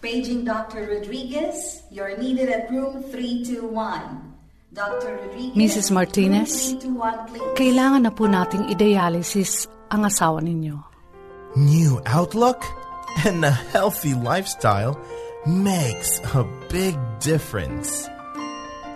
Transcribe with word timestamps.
Paging 0.00 0.48
Dr. 0.48 0.88
Rodriguez, 0.88 1.84
you're 1.92 2.16
needed 2.16 2.48
at 2.48 2.72
room 2.72 3.04
321. 3.12 3.68
Dr. 4.70 5.18
Rodriguez, 5.18 5.58
Mrs. 5.58 5.90
Martinez, 5.90 6.78
kailangan 7.58 8.06
na 8.06 8.12
po 8.14 8.30
nating 8.30 8.70
i-dialysis 8.70 9.66
ang 9.90 10.06
asawa 10.06 10.38
ninyo. 10.38 10.78
New 11.58 11.98
outlook 12.06 12.62
and 13.26 13.44
a 13.44 13.50
healthy 13.50 14.14
lifestyle– 14.14 14.98
makes 15.48 16.20
a 16.36 16.44
big 16.68 16.96
difference. 17.20 18.08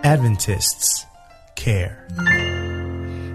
Adventists 0.05 1.09
care. 1.57 2.05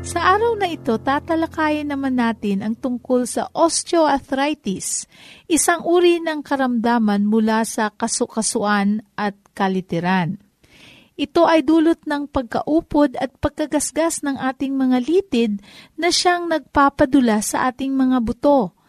Sa 0.07 0.19
araw 0.23 0.59
na 0.59 0.71
ito, 0.71 0.95
tatalakayin 0.99 1.91
naman 1.91 2.19
natin 2.19 2.63
ang 2.63 2.75
tungkol 2.79 3.27
sa 3.27 3.51
osteoarthritis, 3.51 5.07
isang 5.51 5.83
uri 5.87 6.23
ng 6.23 6.43
karamdaman 6.43 7.27
mula 7.27 7.67
sa 7.67 7.91
kasukasuan 7.95 9.03
at 9.19 9.35
kalitiran. 9.55 10.39
Ito 11.21 11.45
ay 11.45 11.67
dulot 11.67 12.09
ng 12.09 12.33
pagkaupod 12.33 13.21
at 13.21 13.37
pagkagasgas 13.45 14.25
ng 14.25 14.41
ating 14.41 14.73
mga 14.73 14.99
litid 15.05 15.53
na 16.01 16.09
siyang 16.09 16.49
nagpapadula 16.49 17.45
sa 17.45 17.69
ating 17.69 17.93
mga 17.93 18.25
buto 18.25 18.80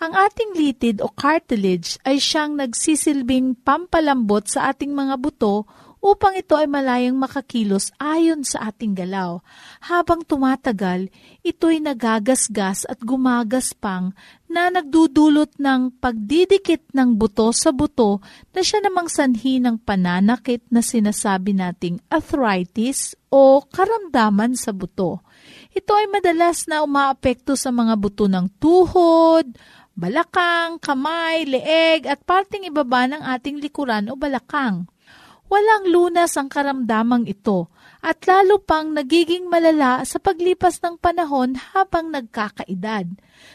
ang 0.00 0.16
ating 0.16 0.56
litid 0.56 1.04
o 1.04 1.12
cartilage 1.12 2.00
ay 2.08 2.16
siyang 2.16 2.56
nagsisilbing 2.56 3.52
pampalambot 3.60 4.48
sa 4.48 4.72
ating 4.72 4.96
mga 4.96 5.20
buto 5.20 5.68
upang 6.00 6.32
ito 6.32 6.56
ay 6.56 6.64
malayang 6.64 7.20
makakilos 7.20 7.92
ayon 8.00 8.40
sa 8.40 8.72
ating 8.72 8.96
galaw. 8.96 9.44
Habang 9.84 10.24
tumatagal, 10.24 11.12
ito'y 11.44 11.84
nagagasgas 11.84 12.88
at 12.88 13.04
gumagaspang 13.04 14.16
na 14.48 14.72
nagdudulot 14.72 15.60
ng 15.60 16.00
pagdidikit 16.00 16.88
ng 16.96 17.20
buto 17.20 17.52
sa 17.52 17.68
buto 17.68 18.24
na 18.56 18.64
siya 18.64 18.80
namang 18.80 19.12
sanhi 19.12 19.60
ng 19.60 19.76
pananakit 19.84 20.64
na 20.72 20.80
sinasabi 20.80 21.52
nating 21.52 22.00
arthritis 22.08 23.12
o 23.28 23.60
karamdaman 23.68 24.56
sa 24.56 24.72
buto. 24.72 25.20
Ito 25.70 25.92
ay 25.94 26.10
madalas 26.10 26.66
na 26.66 26.82
umaapekto 26.82 27.54
sa 27.54 27.70
mga 27.70 27.94
buto 27.94 28.26
ng 28.26 28.50
tuhod, 28.58 29.46
balakang, 30.00 30.80
kamay, 30.80 31.44
leeg 31.44 32.08
at 32.08 32.24
parting 32.24 32.64
ibaba 32.64 33.04
ng 33.04 33.20
ating 33.20 33.60
likuran 33.60 34.08
o 34.08 34.16
balakang. 34.16 34.88
Walang 35.52 35.92
lunas 35.92 36.40
ang 36.40 36.48
karamdamang 36.48 37.28
ito 37.28 37.68
at 38.00 38.24
lalo 38.24 38.56
pang 38.64 38.96
nagiging 38.96 39.52
malala 39.52 40.00
sa 40.08 40.16
paglipas 40.16 40.80
ng 40.80 40.96
panahon 40.96 41.60
habang 41.76 42.08
nagkakaedad. 42.08 43.04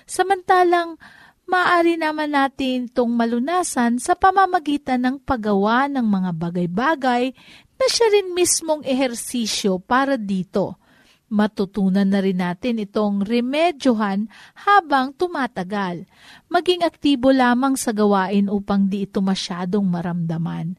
Samantalang, 0.06 1.01
maaari 1.50 1.97
naman 1.97 2.38
natin 2.38 2.94
itong 2.94 3.09
malunasan 3.09 3.97
sa 3.97 4.13
pamamagitan 4.13 5.01
ng 5.01 5.17
paggawa 5.25 5.89
ng 5.89 6.06
mga 6.06 6.31
bagay-bagay 6.38 7.33
na 7.75 7.86
siya 7.89 8.07
rin 8.13 8.38
mismong 8.38 8.86
ehersisyo 8.86 9.81
para 9.81 10.13
dito 10.13 10.77
Matutunan 11.25 12.06
na 12.06 12.22
rin 12.22 12.38
natin 12.38 12.77
itong 12.77 13.25
remedyohan 13.25 14.30
habang 14.54 15.10
tumatagal. 15.18 16.06
Maging 16.54 16.86
aktibo 16.86 17.33
lamang 17.33 17.74
sa 17.74 17.89
gawain 17.98 18.45
upang 18.45 18.86
di 18.86 19.10
ito 19.10 19.25
masyadong 19.25 19.89
maramdaman. 19.89 20.77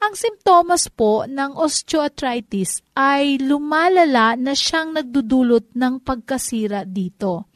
Ang 0.00 0.14
simptomas 0.16 0.88
po 0.88 1.28
ng 1.28 1.58
osteoarthritis 1.60 2.80
ay 2.96 3.36
lumalala 3.36 4.32
na 4.38 4.56
siyang 4.56 4.96
nagdudulot 4.96 5.76
ng 5.76 6.00
pagkasira 6.00 6.88
dito. 6.88 7.50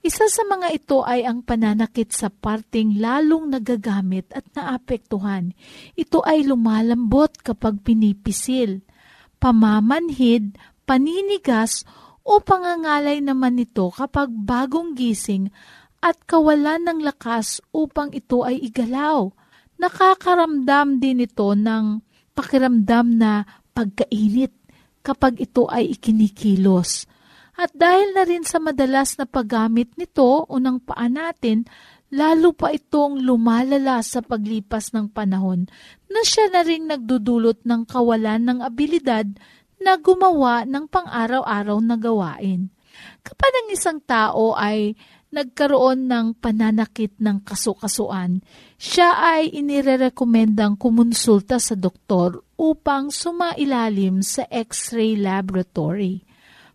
Isa 0.00 0.24
sa 0.32 0.48
mga 0.48 0.72
ito 0.72 1.04
ay 1.04 1.28
ang 1.28 1.44
pananakit 1.44 2.08
sa 2.16 2.32
parting 2.32 2.96
lalong 2.96 3.52
nagagamit 3.52 4.32
at 4.32 4.48
naapektuhan. 4.56 5.52
Ito 5.92 6.24
ay 6.24 6.48
lumalambot 6.48 7.36
kapag 7.44 7.84
pinipisil, 7.84 8.80
pamamanhid, 9.36 10.56
paninigas 10.90 11.86
o 12.26 12.42
pangangalay 12.42 13.22
naman 13.22 13.62
nito 13.62 13.94
kapag 13.94 14.26
bagong 14.26 14.98
gising 14.98 15.54
at 16.02 16.18
kawalan 16.26 16.82
ng 16.82 17.06
lakas 17.06 17.62
upang 17.70 18.10
ito 18.10 18.42
ay 18.42 18.58
igalaw. 18.58 19.30
Nakakaramdam 19.78 20.98
din 20.98 21.22
ito 21.22 21.54
ng 21.54 22.02
pakiramdam 22.34 23.06
na 23.22 23.46
pagkainit 23.70 24.50
kapag 25.06 25.38
ito 25.38 25.70
ay 25.70 25.94
ikinikilos. 25.94 27.06
At 27.54 27.70
dahil 27.70 28.10
na 28.10 28.26
rin 28.26 28.42
sa 28.42 28.58
madalas 28.58 29.14
na 29.14 29.30
paggamit 29.30 29.94
nito 29.94 30.48
o 30.48 30.54
ng 30.58 30.82
paa 30.82 31.06
natin, 31.06 31.70
lalo 32.10 32.50
pa 32.50 32.74
itong 32.74 33.22
lumalala 33.22 34.02
sa 34.02 34.24
paglipas 34.24 34.90
ng 34.90 35.12
panahon 35.14 35.70
na 36.10 36.20
siya 36.26 36.50
na 36.50 36.66
rin 36.66 36.90
nagdudulot 36.90 37.62
ng 37.62 37.86
kawalan 37.86 38.42
ng 38.42 38.58
abilidad 38.64 39.30
na 39.80 39.96
gumawa 39.96 40.68
ng 40.68 40.84
pang-araw-araw 40.86 41.78
na 41.80 41.96
gawain. 41.96 42.68
Kapag 43.24 43.52
ang 43.52 43.68
isang 43.72 43.98
tao 44.04 44.52
ay 44.52 44.92
nagkaroon 45.30 46.10
ng 46.10 46.26
pananakit 46.36 47.16
ng 47.22 47.40
kasukasuan, 47.46 48.42
siya 48.76 49.16
ay 49.16 49.54
inirerekomendang 49.54 50.76
kumonsulta 50.76 51.62
sa 51.62 51.78
doktor 51.78 52.42
upang 52.58 53.08
sumailalim 53.08 54.20
sa 54.20 54.44
X-ray 54.50 55.16
laboratory. 55.16 56.20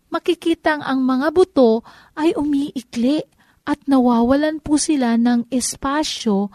Makikitang 0.08 0.80
ang 0.82 1.04
mga 1.04 1.30
buto 1.30 1.84
ay 2.16 2.32
umiikli 2.34 3.20
at 3.66 3.82
nawawalan 3.84 4.62
po 4.62 4.80
sila 4.80 5.18
ng 5.18 5.50
espasyo 5.52 6.48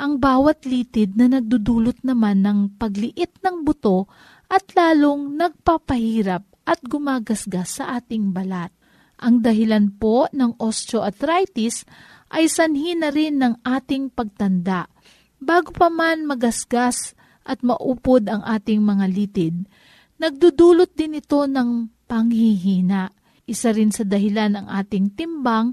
ang 0.00 0.18
bawat 0.18 0.64
litid 0.64 1.14
na 1.14 1.28
nagdudulot 1.28 2.00
naman 2.02 2.42
ng 2.42 2.58
pagliit 2.80 3.38
ng 3.44 3.62
buto 3.62 4.08
at 4.52 4.68
lalong 4.76 5.32
nagpapahirap 5.40 6.44
at 6.68 6.78
gumagasgas 6.84 7.80
sa 7.80 7.96
ating 7.96 8.36
balat. 8.36 8.68
Ang 9.16 9.40
dahilan 9.40 9.88
po 9.96 10.28
ng 10.28 10.60
osteoarthritis 10.60 11.88
ay 12.28 12.52
sanhi 12.52 12.92
na 12.92 13.08
rin 13.08 13.40
ng 13.40 13.64
ating 13.64 14.12
pagtanda. 14.12 14.92
Bago 15.40 15.72
pa 15.72 15.88
man 15.88 16.28
magasgas 16.28 17.16
at 17.48 17.64
maupod 17.64 18.28
ang 18.28 18.44
ating 18.44 18.84
mga 18.84 19.06
litid, 19.08 19.56
nagdudulot 20.20 20.92
din 20.92 21.16
ito 21.16 21.48
ng 21.48 21.88
panghihina. 22.04 23.08
Isa 23.48 23.72
rin 23.72 23.88
sa 23.88 24.04
dahilan 24.04 24.52
ng 24.52 24.66
ating 24.68 25.16
timbang 25.16 25.72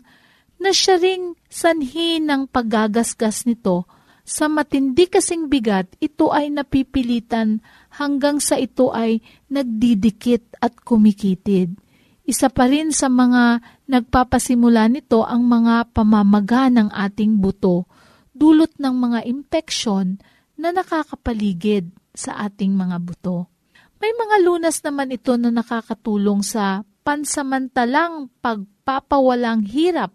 na 0.55 0.71
siya 0.71 0.95
ring 0.97 1.35
sanhi 1.51 2.23
ng 2.23 2.47
paggagasgas 2.47 3.43
nito 3.43 3.85
sa 4.29 4.45
matindi 4.45 5.09
kasing 5.09 5.49
bigat, 5.49 5.89
ito 5.97 6.29
ay 6.29 6.53
napipilitan 6.53 7.65
hanggang 7.99 8.39
sa 8.39 8.55
ito 8.55 8.95
ay 8.95 9.19
nagdidikit 9.51 10.55
at 10.63 10.79
kumikitid. 10.79 11.75
Isa 12.23 12.47
pa 12.47 12.71
rin 12.71 12.95
sa 12.95 13.11
mga 13.11 13.59
nagpapasimula 13.91 14.87
nito 14.87 15.27
ang 15.27 15.43
mga 15.43 15.91
pamamaga 15.91 16.71
ng 16.71 16.87
ating 16.95 17.43
buto, 17.43 17.89
dulot 18.31 18.71
ng 18.79 18.95
mga 18.95 19.19
impeksyon 19.27 20.15
na 20.55 20.71
nakakapaligid 20.71 21.91
sa 22.15 22.39
ating 22.47 22.71
mga 22.71 23.01
buto. 23.03 23.51
May 23.99 24.15
mga 24.15 24.47
lunas 24.47 24.79
naman 24.79 25.11
ito 25.11 25.35
na 25.35 25.51
nakakatulong 25.51 26.39
sa 26.39 26.87
pansamantalang 27.03 28.31
pagpapawalang 28.39 29.65
hirap 29.67 30.13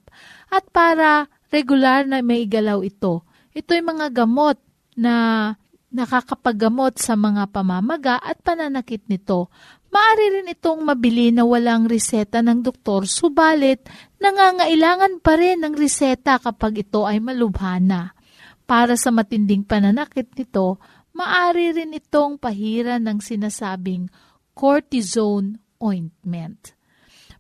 at 0.49 0.65
para 0.73 1.29
regular 1.53 2.09
na 2.09 2.25
may 2.25 2.49
galaw 2.49 2.81
ito. 2.81 3.27
Ito'y 3.53 3.85
mga 3.85 4.15
gamot 4.15 4.57
na 4.95 5.15
nakakapaggamot 5.95 6.99
sa 6.99 7.15
mga 7.15 7.55
pamamaga 7.55 8.19
at 8.19 8.43
pananakit 8.43 9.07
nito. 9.07 9.49
Maari 9.95 10.43
rin 10.43 10.51
itong 10.51 10.83
mabili 10.83 11.31
na 11.31 11.47
walang 11.47 11.87
reseta 11.87 12.43
ng 12.43 12.67
doktor, 12.67 13.07
subalit 13.07 13.87
nangangailangan 14.19 15.23
pa 15.23 15.39
rin 15.39 15.63
ng 15.63 15.75
reseta 15.79 16.43
kapag 16.43 16.83
ito 16.83 17.07
ay 17.07 17.23
malubhana. 17.23 18.19
Para 18.67 18.99
sa 18.99 19.15
matinding 19.15 19.63
pananakit 19.63 20.35
nito, 20.35 20.83
maari 21.15 21.71
rin 21.79 21.95
itong 21.95 22.43
pahira 22.43 22.99
ng 22.99 23.23
sinasabing 23.23 24.11
cortisone 24.51 25.63
ointment. 25.79 26.75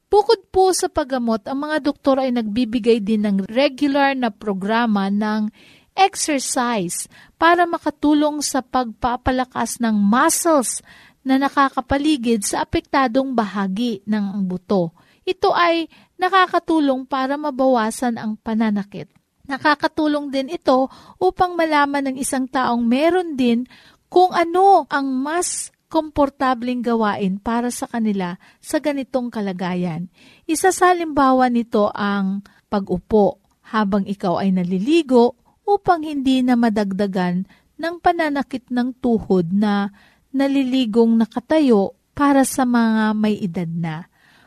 Bukod 0.07 0.47
po 0.55 0.71
sa 0.71 0.87
paggamot, 0.87 1.43
ang 1.51 1.67
mga 1.67 1.83
doktor 1.83 2.23
ay 2.23 2.31
nagbibigay 2.31 3.03
din 3.03 3.27
ng 3.27 3.51
regular 3.51 4.15
na 4.15 4.31
programa 4.31 5.11
ng 5.11 5.51
exercise 5.95 7.07
para 7.39 7.65
makatulong 7.65 8.43
sa 8.43 8.61
pagpapalakas 8.61 9.79
ng 9.79 9.95
muscles 9.95 10.83
na 11.25 11.41
nakakapaligid 11.41 12.45
sa 12.45 12.67
apektadong 12.67 13.33
bahagi 13.33 14.05
ng 14.05 14.45
buto. 14.45 14.93
Ito 15.25 15.57
ay 15.57 15.89
nakakatulong 16.21 17.09
para 17.09 17.41
mabawasan 17.41 18.21
ang 18.21 18.37
pananakit. 18.37 19.09
Nakakatulong 19.49 20.29
din 20.29 20.53
ito 20.53 20.93
upang 21.17 21.57
malaman 21.57 22.13
ng 22.13 22.17
isang 22.21 22.45
taong 22.45 22.85
meron 22.85 23.37
din 23.37 23.65
kung 24.13 24.33
ano 24.37 24.85
ang 24.93 25.09
mas 25.09 25.73
komportabling 25.89 26.83
gawain 26.83 27.39
para 27.39 27.71
sa 27.71 27.87
kanila 27.87 28.37
sa 28.59 28.83
ganitong 28.83 29.31
kalagayan. 29.31 30.11
Isa 30.45 30.75
sa 30.75 30.93
halimbawa 30.93 31.49
nito 31.49 31.89
ang 31.93 32.45
pag-upo 32.67 33.41
habang 33.71 34.05
ikaw 34.05 34.43
ay 34.43 34.53
naliligo 34.53 35.44
upang 35.65 36.05
hindi 36.05 36.45
na 36.45 36.55
madagdagan 36.57 37.49
ng 37.81 37.95
pananakit 38.01 38.69
ng 38.71 38.95
tuhod 39.01 39.51
na 39.51 39.91
naliligong 40.31 41.19
nakatayo 41.19 41.97
para 42.15 42.47
sa 42.47 42.63
mga 42.63 43.17
may 43.19 43.35
edad 43.43 43.69
na. 43.69 43.97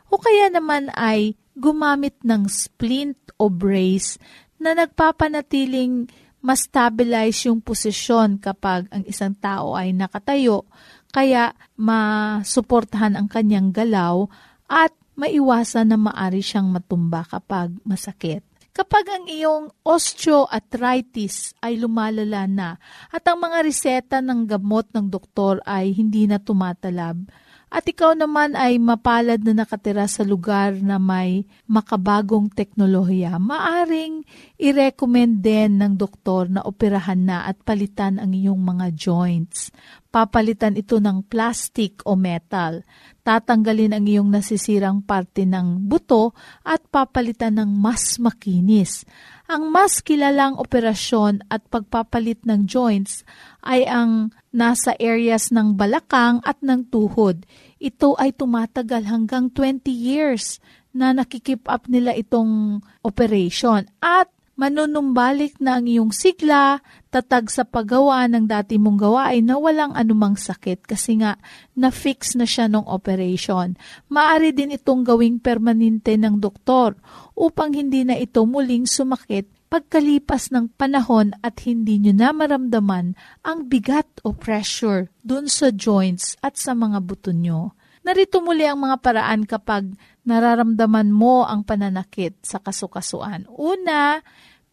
O 0.08 0.16
kaya 0.16 0.48
naman 0.48 0.88
ay 0.96 1.36
gumamit 1.52 2.16
ng 2.24 2.48
splint 2.48 3.18
o 3.36 3.52
brace 3.52 4.16
na 4.56 4.72
nagpapanatiling 4.72 6.08
mas 6.38 6.70
stabilize 6.70 7.50
yung 7.50 7.58
posisyon 7.58 8.38
kapag 8.38 8.86
ang 8.94 9.02
isang 9.04 9.34
tao 9.34 9.74
ay 9.74 9.90
nakatayo 9.90 10.64
kaya 11.10 11.50
masuportahan 11.74 13.18
ang 13.18 13.26
kanyang 13.26 13.74
galaw 13.74 14.30
at 14.70 14.94
maiwasan 15.18 15.90
na 15.90 15.98
maari 15.98 16.38
siyang 16.38 16.70
matumba 16.70 17.26
kapag 17.26 17.74
masakit. 17.82 18.46
Kapag 18.78 19.10
ang 19.10 19.26
iyong 19.26 19.74
osteoarthritis 19.82 21.50
ay 21.66 21.82
lumalala 21.82 22.46
na 22.46 22.78
at 23.10 23.26
ang 23.26 23.42
mga 23.42 23.66
reseta 23.66 24.22
ng 24.22 24.46
gamot 24.46 24.86
ng 24.94 25.10
doktor 25.10 25.58
ay 25.66 25.90
hindi 25.90 26.30
na 26.30 26.38
tumatalab, 26.38 27.26
at 27.68 27.84
ikaw 27.84 28.16
naman 28.16 28.56
ay 28.56 28.80
mapalad 28.80 29.44
na 29.44 29.52
nakatira 29.52 30.08
sa 30.08 30.24
lugar 30.24 30.80
na 30.80 30.96
may 30.96 31.44
makabagong 31.68 32.48
teknolohiya, 32.48 33.36
maaring 33.36 34.24
i-recommend 34.56 35.44
din 35.44 35.76
ng 35.76 35.92
doktor 36.00 36.48
na 36.48 36.64
operahan 36.64 37.20
na 37.20 37.44
at 37.44 37.60
palitan 37.68 38.16
ang 38.16 38.32
iyong 38.32 38.56
mga 38.56 38.96
joints. 38.96 39.68
Papalitan 40.08 40.80
ito 40.80 40.96
ng 40.96 41.28
plastic 41.28 42.00
o 42.08 42.16
metal. 42.16 42.80
Tatanggalin 43.20 43.92
ang 43.92 44.08
iyong 44.08 44.32
nasisirang 44.32 45.04
parte 45.04 45.44
ng 45.44 45.84
buto 45.84 46.32
at 46.64 46.80
papalitan 46.88 47.60
ng 47.60 47.68
mas 47.76 48.16
makinis. 48.16 49.04
Ang 49.44 49.68
mas 49.68 50.00
kilalang 50.00 50.56
operasyon 50.56 51.44
at 51.52 51.64
pagpapalit 51.68 52.40
ng 52.48 52.64
joints 52.64 53.24
ay 53.60 53.84
ang 53.84 54.32
nasa 54.48 54.96
areas 54.96 55.52
ng 55.52 55.76
balakang 55.76 56.40
at 56.44 56.56
ng 56.64 56.88
tuhod. 56.88 57.44
Ito 57.78 58.18
ay 58.18 58.34
tumatagal 58.34 59.06
hanggang 59.06 59.50
20 59.54 59.86
years 59.90 60.58
na 60.90 61.14
nakikip 61.14 61.62
up 61.70 61.86
nila 61.86 62.14
itong 62.18 62.82
operation. 63.06 63.86
At 64.02 64.30
manunumbalik 64.58 65.62
na 65.62 65.78
ang 65.78 65.86
iyong 65.86 66.10
sigla, 66.10 66.82
tatag 67.14 67.46
sa 67.46 67.62
paggawa 67.62 68.26
ng 68.26 68.50
dati 68.50 68.74
mong 68.74 68.98
gawain 68.98 69.46
na 69.46 69.54
walang 69.54 69.94
anumang 69.94 70.34
sakit 70.34 70.82
kasi 70.82 71.22
nga 71.22 71.38
na-fix 71.78 72.34
na 72.34 72.42
siya 72.42 72.66
ng 72.66 72.82
operation. 72.90 73.78
Maari 74.10 74.50
din 74.50 74.74
itong 74.74 75.06
gawing 75.06 75.38
permanente 75.38 76.18
ng 76.18 76.42
doktor 76.42 76.98
upang 77.38 77.70
hindi 77.70 78.02
na 78.02 78.18
ito 78.18 78.42
muling 78.42 78.90
sumakit 78.90 79.46
pagkalipas 79.68 80.48
ng 80.50 80.72
panahon 80.74 81.36
at 81.44 81.62
hindi 81.68 82.00
nyo 82.00 82.12
na 82.16 82.32
maramdaman 82.32 83.12
ang 83.44 83.68
bigat 83.68 84.08
o 84.24 84.32
pressure 84.32 85.12
dun 85.20 85.46
sa 85.46 85.68
joints 85.68 86.34
at 86.40 86.56
sa 86.56 86.72
mga 86.72 87.04
buto 87.04 87.30
nyo. 87.30 87.76
Narito 88.02 88.40
muli 88.40 88.64
ang 88.64 88.80
mga 88.80 89.04
paraan 89.04 89.44
kapag 89.44 89.92
nararamdaman 90.24 91.12
mo 91.12 91.44
ang 91.44 91.60
pananakit 91.60 92.40
sa 92.40 92.56
kasukasuan. 92.56 93.44
Una, 93.52 94.24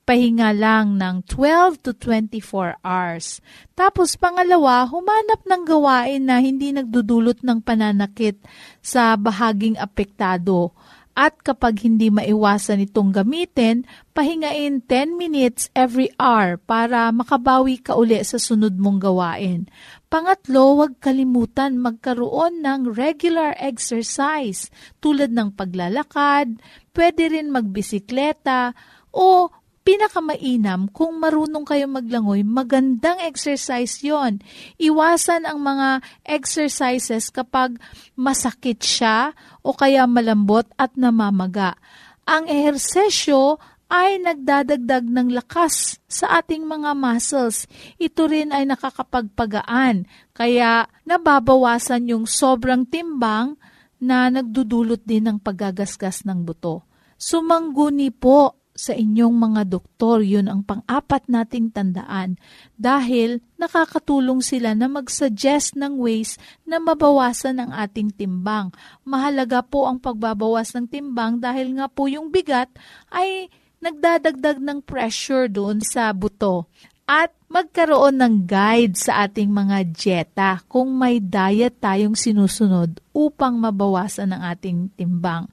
pahinga 0.05 0.53
lang 0.53 0.95
ng 0.95 1.25
12 1.27 1.81
to 1.81 1.91
24 1.97 2.79
hours. 2.85 3.41
Tapos 3.73 4.15
pangalawa, 4.15 4.85
humanap 4.87 5.41
ng 5.43 5.63
gawain 5.65 6.23
na 6.23 6.39
hindi 6.39 6.71
nagdudulot 6.71 7.41
ng 7.41 7.59
pananakit 7.59 8.39
sa 8.79 9.17
bahaging 9.17 9.75
apektado 9.81 10.71
at 11.15 11.39
kapag 11.47 11.79
hindi 11.87 12.11
maiwasan 12.11 12.83
itong 12.83 13.15
gamitin, 13.15 13.87
pahingain 14.11 14.83
10 14.83 15.15
minutes 15.15 15.71
every 15.71 16.11
hour 16.19 16.59
para 16.59 17.07
makabawi 17.15 17.79
ka 17.79 17.95
uli 17.95 18.19
sa 18.27 18.35
sunod 18.35 18.75
mong 18.75 18.99
gawain. 18.99 19.71
Pangatlo, 20.11 20.75
huwag 20.75 20.99
kalimutan 20.99 21.79
magkaroon 21.79 22.59
ng 22.59 22.91
regular 22.91 23.55
exercise 23.55 24.67
tulad 24.99 25.31
ng 25.31 25.55
paglalakad, 25.55 26.59
pwede 26.91 27.31
rin 27.31 27.47
magbisikleta, 27.47 28.75
o 29.15 29.47
pinakamainam 29.85 30.89
kung 30.89 31.21
marunong 31.21 31.61
kayo 31.61 31.85
maglangoy, 31.85 32.41
magandang 32.41 33.21
exercise 33.21 34.01
yon. 34.01 34.41
Iwasan 34.81 35.45
ang 35.45 35.61
mga 35.61 36.01
exercises 36.25 37.29
kapag 37.29 37.77
masakit 38.17 38.81
siya 38.81 39.37
o 39.61 39.77
kaya 39.77 40.09
malambot 40.09 40.65
at 40.75 40.97
namamaga. 40.97 41.77
Ang 42.25 42.49
ehersesyo 42.49 43.61
ay 43.85 44.17
nagdadagdag 44.17 45.05
ng 45.05 45.29
lakas 45.37 46.01
sa 46.09 46.41
ating 46.41 46.65
mga 46.65 46.97
muscles. 46.97 47.69
Ito 48.01 48.25
rin 48.25 48.49
ay 48.49 48.65
nakakapagpagaan, 48.65 50.09
kaya 50.33 50.89
nababawasan 51.05 52.09
yung 52.09 52.25
sobrang 52.25 52.89
timbang 52.89 53.53
na 54.01 54.33
nagdudulot 54.33 55.05
din 55.05 55.29
ng 55.29 55.37
paggagasgas 55.37 56.25
ng 56.25 56.41
buto. 56.41 56.81
Sumangguni 57.21 58.09
po 58.09 58.64
sa 58.75 58.91
inyong 58.91 59.31
mga 59.31 59.61
doktor. 59.71 60.19
Yun 60.21 60.51
ang 60.51 60.61
pang-apat 60.61 61.31
nating 61.31 61.71
tandaan 61.71 62.35
dahil 62.75 63.39
nakakatulong 63.55 64.43
sila 64.43 64.75
na 64.75 64.91
mag-suggest 64.91 65.79
ng 65.79 65.95
ways 65.95 66.35
na 66.67 66.77
mabawasan 66.83 67.63
ang 67.63 67.71
ating 67.71 68.11
timbang. 68.11 68.75
Mahalaga 69.07 69.63
po 69.63 69.87
ang 69.87 69.97
pagbabawas 69.97 70.75
ng 70.75 70.91
timbang 70.91 71.39
dahil 71.39 71.79
nga 71.79 71.87
po 71.87 72.11
yung 72.11 72.29
bigat 72.29 72.67
ay 73.09 73.47
nagdadagdag 73.79 74.59
ng 74.59 74.79
pressure 74.83 75.47
doon 75.47 75.79
sa 75.79 76.11
buto. 76.11 76.67
At 77.05 77.31
magkaroon 77.53 78.17
ng 78.17 78.35
guide 78.49 78.97
sa 78.97 79.29
ating 79.29 79.53
mga 79.53 79.77
dieta 79.93 80.51
kung 80.65 80.97
may 80.97 81.21
diet 81.21 81.77
tayong 81.77 82.17
sinusunod 82.17 82.97
upang 83.13 83.61
mabawasan 83.61 84.33
ang 84.33 84.41
ating 84.41 84.89
timbang. 84.97 85.45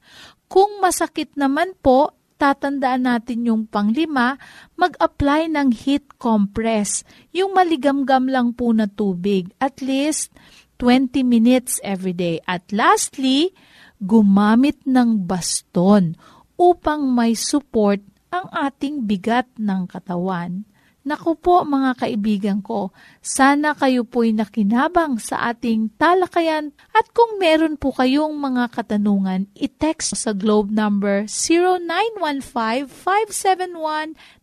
Kung 0.49 0.81
masakit 0.81 1.37
naman 1.37 1.77
po, 1.85 2.17
tatandaan 2.43 3.07
natin 3.07 3.47
yung 3.47 3.71
panglima, 3.71 4.35
mag-apply 4.75 5.47
ng 5.47 5.71
heat 5.71 6.19
compress. 6.19 7.07
Yung 7.31 7.55
maligamgam 7.55 8.27
lang 8.27 8.51
po 8.59 8.75
na 8.75 8.91
tubig. 8.91 9.55
At 9.63 9.79
least 9.79 10.35
20 10.83 11.23
minutes 11.23 11.79
every 11.87 12.11
day. 12.11 12.43
At 12.43 12.67
lastly, 12.75 13.55
gumamit 14.03 14.83
ng 14.83 15.23
baston 15.23 16.19
upang 16.59 17.15
may 17.15 17.39
support 17.39 18.03
ang 18.35 18.51
ating 18.51 19.07
bigat 19.07 19.47
ng 19.55 19.87
katawan. 19.87 20.67
Naku 21.03 21.35
po 21.35 21.67
mga 21.67 21.99
kaibigan 21.99 22.63
ko, 22.63 22.95
sana 23.19 23.75
kayo 23.75 24.07
po'y 24.07 24.31
nakinabang 24.31 25.19
sa 25.19 25.51
ating 25.51 25.91
talakayan 25.99 26.71
at 26.95 27.11
kung 27.11 27.43
meron 27.43 27.75
po 27.75 27.91
kayong 27.91 28.39
mga 28.39 28.71
katanungan, 28.71 29.51
i-text 29.59 30.15
sa 30.15 30.31
globe 30.31 30.71
number 30.71 31.27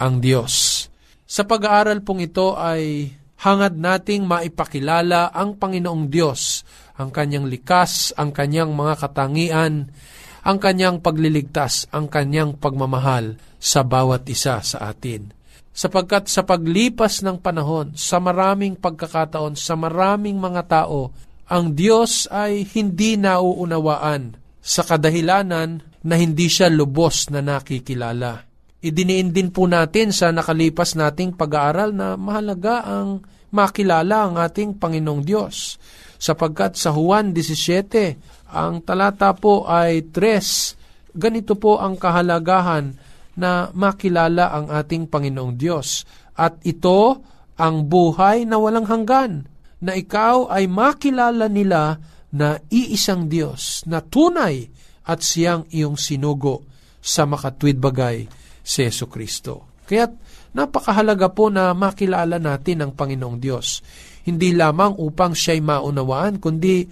ang 0.01 0.17
Diyos. 0.17 0.85
Sa 1.27 1.45
pag-aaral 1.45 2.01
pong 2.01 2.25
ito 2.25 2.57
ay 2.57 3.13
hangad 3.45 3.77
nating 3.77 4.25
maipakilala 4.25 5.29
ang 5.29 5.61
Panginoong 5.61 6.09
Diyos 6.09 6.65
ang 6.97 7.13
kanyang 7.13 7.45
likas, 7.45 8.11
ang 8.17 8.33
kanyang 8.33 8.73
mga 8.73 8.93
katangian, 8.97 9.93
ang 10.41 10.57
kanyang 10.57 10.97
pagliligtas, 10.99 11.85
ang 11.93 12.09
kanyang 12.09 12.57
pagmamahal 12.57 13.37
sa 13.61 13.85
bawat 13.85 14.25
isa 14.29 14.57
sa 14.65 14.89
atin. 14.89 15.29
Sapagkat 15.77 16.25
sa 16.25 16.41
paglipas 16.41 17.21
ng 17.21 17.37
panahon, 17.37 17.93
sa 17.93 18.17
maraming 18.17 18.73
pagkakataon, 18.81 19.53
sa 19.53 19.77
maraming 19.77 20.41
mga 20.41 20.65
tao, 20.65 21.13
ang 21.47 21.77
Diyos 21.77 22.25
ay 22.33 22.65
hindi 22.73 23.13
nauunawaan 23.13 24.33
sa 24.57 24.81
kadahilanan 24.81 26.01
na 26.01 26.15
hindi 26.17 26.49
siya 26.49 26.67
lubos 26.73 27.29
na 27.29 27.45
nakikilala. 27.45 28.41
Idiniin 28.81 29.29
din 29.29 29.53
po 29.53 29.69
natin 29.69 30.09
sa 30.09 30.33
nakalipas 30.33 30.97
nating 30.97 31.37
pag-aaral 31.37 31.93
na 31.93 32.17
mahalaga 32.17 32.81
ang 32.87 33.21
makilala 33.53 34.27
ang 34.27 34.35
ating 34.41 34.75
Panginoong 34.81 35.23
Diyos 35.23 35.77
sapagkat 36.17 36.77
sa 36.77 36.93
Juan 36.93 37.33
17, 37.33 38.51
ang 38.53 38.81
talata 38.81 39.33
po 39.37 39.65
ay 39.69 40.09
3. 40.09 41.15
Ganito 41.17 41.57
po 41.57 41.81
ang 41.81 41.97
kahalagahan 41.97 42.93
na 43.37 43.69
makilala 43.73 44.53
ang 44.53 44.69
ating 44.73 45.09
Panginoong 45.09 45.53
Diyos. 45.57 46.05
At 46.37 46.61
ito 46.65 47.21
ang 47.57 47.85
buhay 47.89 48.45
na 48.45 48.61
walang 48.61 48.85
hanggan, 48.85 49.49
na 49.77 49.93
ikaw 49.93 50.49
ay 50.49 50.65
makilala 50.65 51.45
nila 51.45 52.01
na 52.33 52.57
iisang 52.69 53.29
Diyos 53.29 53.85
na 53.85 54.01
tunay 54.01 54.65
at 55.05 55.21
siyang 55.21 55.69
iyong 55.69 55.95
sinugo 55.95 56.65
sa 56.99 57.29
makatwid 57.29 57.77
bagay 57.77 58.25
si 58.65 58.83
Yesu 58.83 59.07
Kristo. 59.07 59.79
Kaya't 59.87 60.13
napakahalaga 60.51 61.31
po 61.31 61.47
na 61.47 61.71
makilala 61.71 62.41
natin 62.41 62.83
ang 62.83 62.91
Panginoong 62.91 63.37
Diyos 63.39 63.79
hindi 64.27 64.51
lamang 64.51 64.99
upang 64.99 65.31
siya'y 65.31 65.63
maunawaan, 65.63 66.43
kundi 66.43 66.83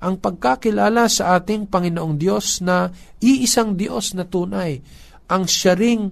ang 0.00 0.16
pagkakilala 0.16 1.04
sa 1.06 1.36
ating 1.36 1.68
Panginoong 1.68 2.16
Diyos 2.16 2.64
na 2.64 2.88
iisang 3.20 3.76
Diyos 3.76 4.16
na 4.16 4.24
tunay, 4.24 4.80
ang 5.28 5.44
siya 5.44 5.76
ring 5.76 6.08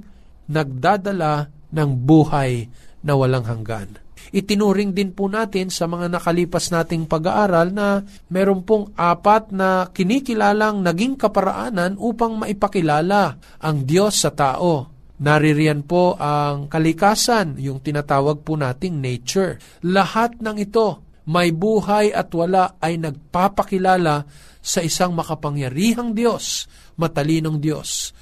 nagdadala 0.52 1.48
ng 1.72 1.90
buhay 2.04 2.68
na 3.06 3.12
walang 3.16 3.46
hanggan. 3.46 3.96
Itinuring 4.34 4.90
din 4.90 5.14
po 5.14 5.30
natin 5.30 5.70
sa 5.70 5.86
mga 5.86 6.10
nakalipas 6.10 6.74
nating 6.74 7.06
pag-aaral 7.06 7.70
na 7.70 8.02
meron 8.26 8.66
pong 8.66 8.90
apat 8.98 9.54
na 9.54 9.86
kinikilalang 9.94 10.82
naging 10.82 11.14
kaparaanan 11.14 11.94
upang 11.94 12.42
maipakilala 12.42 13.38
ang 13.62 13.86
Diyos 13.86 14.18
sa 14.26 14.34
tao. 14.34 14.95
Naririyan 15.16 15.88
po 15.88 16.12
ang 16.20 16.68
kalikasan, 16.68 17.56
yung 17.56 17.80
tinatawag 17.80 18.44
po 18.44 18.52
nating 18.52 19.00
nature. 19.00 19.56
Lahat 19.88 20.36
ng 20.36 20.56
ito, 20.60 21.00
may 21.26 21.56
buhay 21.56 22.12
at 22.12 22.28
wala 22.36 22.76
ay 22.78 23.00
nagpapakilala 23.00 24.28
sa 24.60 24.80
isang 24.84 25.16
makapangyarihang 25.16 26.12
Diyos, 26.12 26.68
matalinong 27.00 27.58
Diyos, 27.58 28.12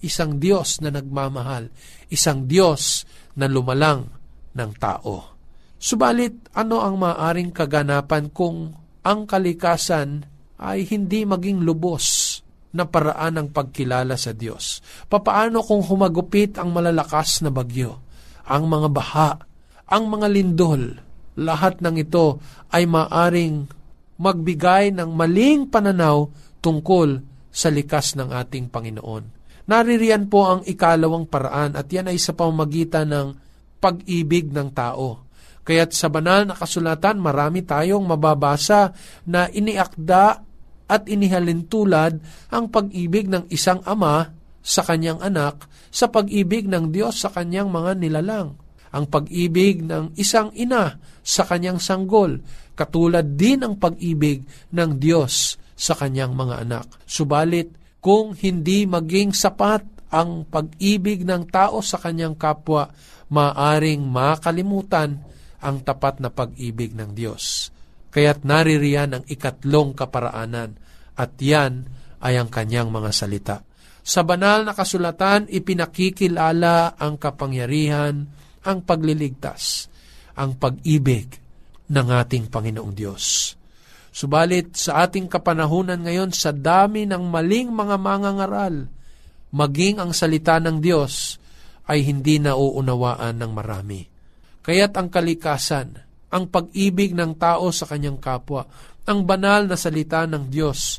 isang 0.00 0.38
Diyos 0.38 0.78
na 0.78 0.94
nagmamahal, 0.94 1.74
isang 2.08 2.46
Diyos 2.46 3.02
na 3.34 3.50
lumalang 3.50 4.06
ng 4.54 4.70
tao. 4.78 5.34
Subalit, 5.74 6.54
ano 6.54 6.80
ang 6.80 6.96
maaring 6.96 7.50
kaganapan 7.50 8.30
kung 8.30 8.72
ang 9.04 9.20
kalikasan 9.28 10.24
ay 10.56 10.86
hindi 10.88 11.28
maging 11.28 11.66
lubos 11.66 12.23
na 12.74 12.84
paraan 12.90 13.38
ng 13.38 13.48
pagkilala 13.54 14.18
sa 14.18 14.34
Diyos. 14.34 14.82
Papaano 15.06 15.62
kung 15.62 15.86
humagupit 15.86 16.58
ang 16.58 16.74
malalakas 16.74 17.40
na 17.46 17.54
bagyo, 17.54 18.02
ang 18.44 18.66
mga 18.66 18.88
baha, 18.90 19.30
ang 19.86 20.10
mga 20.10 20.26
lindol, 20.26 20.82
lahat 21.38 21.78
ng 21.78 21.96
ito 22.02 22.42
ay 22.74 22.84
maaring 22.90 23.70
magbigay 24.18 24.94
ng 24.94 25.10
maling 25.14 25.70
pananaw 25.70 26.26
tungkol 26.58 27.22
sa 27.54 27.70
likas 27.70 28.18
ng 28.18 28.34
ating 28.34 28.70
Panginoon. 28.70 29.24
Naririyan 29.64 30.28
po 30.28 30.50
ang 30.50 30.60
ikalawang 30.66 31.30
paraan 31.30 31.78
at 31.78 31.88
yan 31.88 32.10
ay 32.10 32.18
sa 32.20 32.36
pamamagitan 32.36 33.08
ng 33.08 33.28
pag-ibig 33.80 34.50
ng 34.52 34.68
tao. 34.74 35.24
Kaya't 35.64 35.96
sa 35.96 36.12
banal 36.12 36.44
na 36.44 36.54
kasulatan, 36.54 37.16
marami 37.16 37.64
tayong 37.64 38.04
mababasa 38.04 38.92
na 39.24 39.48
iniakda 39.48 40.44
at 40.94 41.10
inihalin 41.10 41.66
tulad 41.66 42.22
ang 42.54 42.70
pag-ibig 42.70 43.26
ng 43.26 43.50
isang 43.50 43.82
ama 43.82 44.30
sa 44.62 44.86
kanyang 44.86 45.18
anak 45.18 45.66
sa 45.90 46.06
pag-ibig 46.06 46.70
ng 46.70 46.94
Diyos 46.94 47.18
sa 47.18 47.34
kanyang 47.34 47.74
mga 47.74 47.98
nilalang. 47.98 48.54
Ang 48.94 49.10
pag-ibig 49.10 49.82
ng 49.82 50.14
isang 50.14 50.54
ina 50.54 51.02
sa 51.18 51.42
kanyang 51.42 51.82
sanggol, 51.82 52.38
katulad 52.78 53.26
din 53.34 53.66
ang 53.66 53.74
pag-ibig 53.74 54.46
ng 54.70 54.90
Diyos 55.02 55.58
sa 55.74 55.98
kanyang 55.98 56.38
mga 56.38 56.62
anak. 56.62 56.86
Subalit, 57.02 57.74
kung 57.98 58.38
hindi 58.38 58.86
maging 58.86 59.34
sapat 59.34 59.82
ang 60.14 60.46
pag-ibig 60.46 61.26
ng 61.26 61.50
tao 61.50 61.82
sa 61.82 61.98
kanyang 61.98 62.38
kapwa, 62.38 62.86
maaring 63.34 64.06
makalimutan 64.06 65.18
ang 65.58 65.82
tapat 65.82 66.22
na 66.22 66.30
pag-ibig 66.30 66.94
ng 66.94 67.10
Diyos. 67.10 67.73
Kaya't 68.14 68.46
naririyan 68.46 69.10
ang 69.18 69.24
ikatlong 69.26 69.90
kaparaanan 69.98 70.78
at 71.18 71.34
yan 71.42 71.90
ay 72.22 72.38
ang 72.38 72.46
kanyang 72.46 72.94
mga 72.94 73.10
salita. 73.10 73.56
Sa 74.06 74.22
banal 74.22 74.62
na 74.62 74.70
kasulatan, 74.70 75.50
ipinakikilala 75.50 76.94
ang 76.94 77.18
kapangyarihan, 77.18 78.22
ang 78.62 78.78
pagliligtas, 78.86 79.90
ang 80.38 80.54
pag-ibig 80.54 81.42
ng 81.90 82.06
ating 82.06 82.46
Panginoong 82.52 82.94
Diyos. 82.94 83.56
Subalit 84.14 84.78
sa 84.78 85.02
ating 85.02 85.26
kapanahunan 85.26 86.06
ngayon, 86.06 86.30
sa 86.30 86.54
dami 86.54 87.02
ng 87.10 87.24
maling 87.26 87.74
mga 87.74 87.96
mangangaral, 87.98 88.86
maging 89.50 89.98
ang 89.98 90.14
salita 90.14 90.62
ng 90.62 90.78
Diyos 90.78 91.42
ay 91.90 92.06
hindi 92.06 92.38
nauunawaan 92.38 93.42
ng 93.42 93.50
marami. 93.50 94.06
Kaya't 94.62 94.94
ang 94.94 95.10
kalikasan, 95.10 95.98
ang 96.34 96.50
pag-ibig 96.50 97.14
ng 97.14 97.38
tao 97.38 97.70
sa 97.70 97.86
kanyang 97.86 98.18
kapwa, 98.18 98.66
ang 99.06 99.22
banal 99.22 99.70
na 99.70 99.78
salita 99.78 100.26
ng 100.26 100.50
Diyos, 100.50 100.98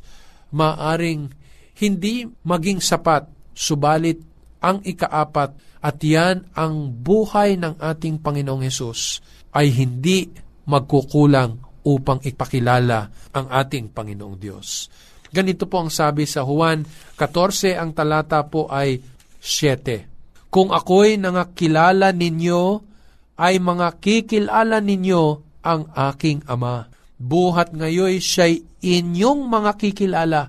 maaring 0.55 1.27
hindi 1.75 2.23
maging 2.23 2.79
sapat, 2.79 3.27
subalit 3.51 4.23
ang 4.63 4.79
ikaapat 4.79 5.83
at 5.83 5.97
yan 5.99 6.47
ang 6.55 6.87
buhay 6.89 7.59
ng 7.59 7.75
ating 7.77 8.23
Panginoong 8.23 8.63
Hesus 8.63 9.19
ay 9.51 9.75
hindi 9.75 10.31
magkukulang 10.65 11.83
upang 11.85 12.23
ipakilala 12.23 13.29
ang 13.35 13.45
ating 13.51 13.93
Panginoong 13.93 14.37
Diyos. 14.39 14.89
Ganito 15.29 15.67
po 15.67 15.83
ang 15.83 15.91
sabi 15.91 16.23
sa 16.23 16.47
Juan 16.47 16.87
14, 17.19 17.75
ang 17.75 17.91
talata 17.91 18.41
po 18.47 18.71
ay 18.71 18.97
7. 19.43 20.49
Kung 20.49 20.71
ako'y 20.71 21.19
nangakilala 21.19 22.15
ninyo, 22.15 22.94
ay 23.35 23.59
mga 23.59 23.99
kikilala 23.99 24.79
ninyo 24.79 25.23
ang 25.65 25.91
aking 25.91 26.47
Ama. 26.47 26.87
Buhat 27.15 27.71
ngayon 27.71 28.19
siya'y 28.19 28.63
inyong 28.83 29.47
mga 29.47 29.71
kikilala 29.79 30.41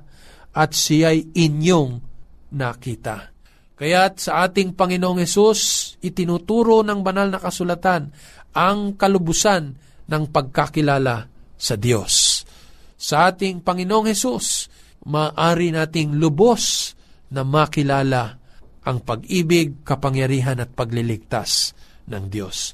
at 0.55 0.71
siya'y 0.75 1.35
inyong 1.35 1.93
nakita. 2.55 3.31
Kaya't 3.77 4.15
sa 4.19 4.49
ating 4.49 4.73
Panginoong 4.73 5.21
Yesus, 5.21 5.95
itinuturo 6.01 6.81
ng 6.81 7.05
banal 7.05 7.29
na 7.29 7.39
kasulatan 7.39 8.09
ang 8.57 8.97
kalubusan 8.97 9.77
ng 10.09 10.25
pagkakilala 10.33 11.29
sa 11.61 11.75
Diyos. 11.77 12.45
Sa 12.97 13.29
ating 13.29 13.61
Panginoong 13.61 14.09
Hesus, 14.09 14.73
maaari 15.05 15.77
nating 15.77 16.17
lubos 16.17 16.97
na 17.29 17.45
makilala 17.45 18.41
ang 18.87 19.03
pag-ibig, 19.05 19.85
kapangyarihan 19.85 20.63
at 20.63 20.73
pagliligtas 20.73 21.77
ng 22.07 22.25
Diyos. 22.31 22.73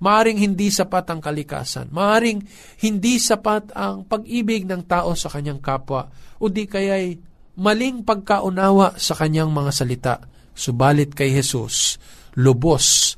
Maaring 0.00 0.40
hindi 0.40 0.72
sapat 0.72 1.12
ang 1.12 1.20
kalikasan. 1.20 1.92
Maaring 1.92 2.40
hindi 2.80 3.20
sapat 3.20 3.76
ang 3.76 4.08
pag-ibig 4.08 4.64
ng 4.64 4.88
tao 4.88 5.12
sa 5.12 5.28
kanyang 5.28 5.60
kapwa 5.60 6.08
o 6.40 6.48
di 6.48 6.64
kaya'y 6.64 7.20
maling 7.60 8.00
pagkaunawa 8.08 8.96
sa 8.96 9.12
kanyang 9.12 9.52
mga 9.52 9.72
salita. 9.76 10.14
Subalit 10.56 11.12
kay 11.12 11.36
Jesus, 11.36 12.00
lubos 12.40 13.16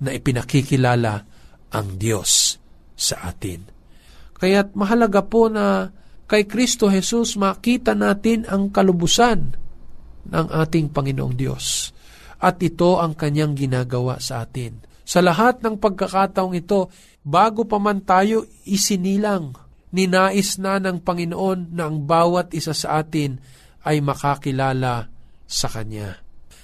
na 0.00 0.16
ipinakikilala 0.16 1.14
ang 1.72 1.88
Diyos 2.00 2.56
sa 2.96 3.28
atin. 3.28 3.68
Kaya't 4.40 4.74
mahalaga 4.74 5.22
po 5.22 5.52
na 5.52 5.92
kay 6.26 6.48
Kristo 6.48 6.88
Jesus 6.88 7.36
makita 7.36 7.92
natin 7.92 8.48
ang 8.48 8.72
kalubusan 8.72 9.52
ng 10.32 10.46
ating 10.48 10.90
Panginoong 10.90 11.36
Diyos. 11.36 11.92
At 12.42 12.58
ito 12.58 12.98
ang 12.98 13.14
kanyang 13.14 13.54
ginagawa 13.54 14.18
sa 14.18 14.42
atin. 14.42 14.91
Sa 15.02 15.18
lahat 15.20 15.60
ng 15.62 15.78
pagkakataong 15.78 16.54
ito, 16.54 16.88
bago 17.26 17.66
pa 17.66 17.78
man 17.82 18.02
tayo 18.02 18.46
isinilang, 18.62 19.54
ninais 19.92 20.56
na 20.56 20.78
ng 20.78 21.02
Panginoon 21.02 21.74
na 21.74 21.90
ang 21.90 22.02
bawat 22.02 22.54
isa 22.54 22.72
sa 22.72 23.02
atin 23.02 23.36
ay 23.82 24.00
makakilala 24.00 25.10
sa 25.44 25.68
Kanya. 25.68 26.22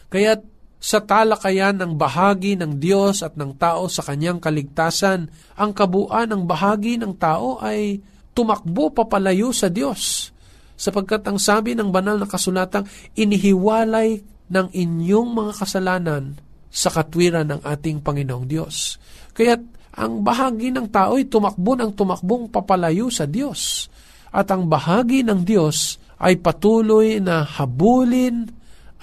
Kaya't 0.09 0.59
sa 0.79 1.03
talakayan 1.03 1.75
ng 1.75 1.99
bahagi 1.99 2.55
ng 2.55 2.79
Diyos 2.79 3.27
at 3.27 3.35
ng 3.35 3.59
tao 3.59 3.91
sa 3.91 4.07
kanyang 4.07 4.39
kaligtasan, 4.39 5.27
ang 5.59 5.71
kabuuan 5.75 6.31
ng 6.31 6.47
bahagi 6.47 7.03
ng 7.03 7.19
tao 7.19 7.59
ay 7.59 7.99
tumakbo 8.31 8.95
papalayo 8.95 9.51
sa 9.51 9.67
Diyos. 9.67 10.31
Sapagkat 10.79 11.27
ang 11.27 11.43
sabi 11.43 11.75
ng 11.75 11.91
banal 11.91 12.23
na 12.23 12.31
kasulatang, 12.31 12.87
inihiwalay 13.19 14.23
ng 14.47 14.67
inyong 14.71 15.29
mga 15.35 15.53
kasalanan 15.59 16.39
sa 16.69 16.93
katwiran 16.93 17.49
ng 17.49 17.61
ating 17.65 18.05
Panginoong 18.05 18.47
Diyos. 18.47 19.01
Kaya't 19.33 19.63
ang 19.99 20.23
bahagi 20.23 20.71
ng 20.71 20.87
tao 20.95 21.19
ay 21.19 21.27
tumakbo 21.27 21.75
ng 21.75 21.91
tumakbong 21.97 22.53
papalayo 22.55 23.11
sa 23.11 23.27
Diyos. 23.27 23.91
At 24.31 24.53
ang 24.55 24.71
bahagi 24.71 25.27
ng 25.27 25.43
Diyos 25.43 25.99
ay 26.23 26.39
patuloy 26.39 27.19
na 27.19 27.43
habulin 27.43 28.47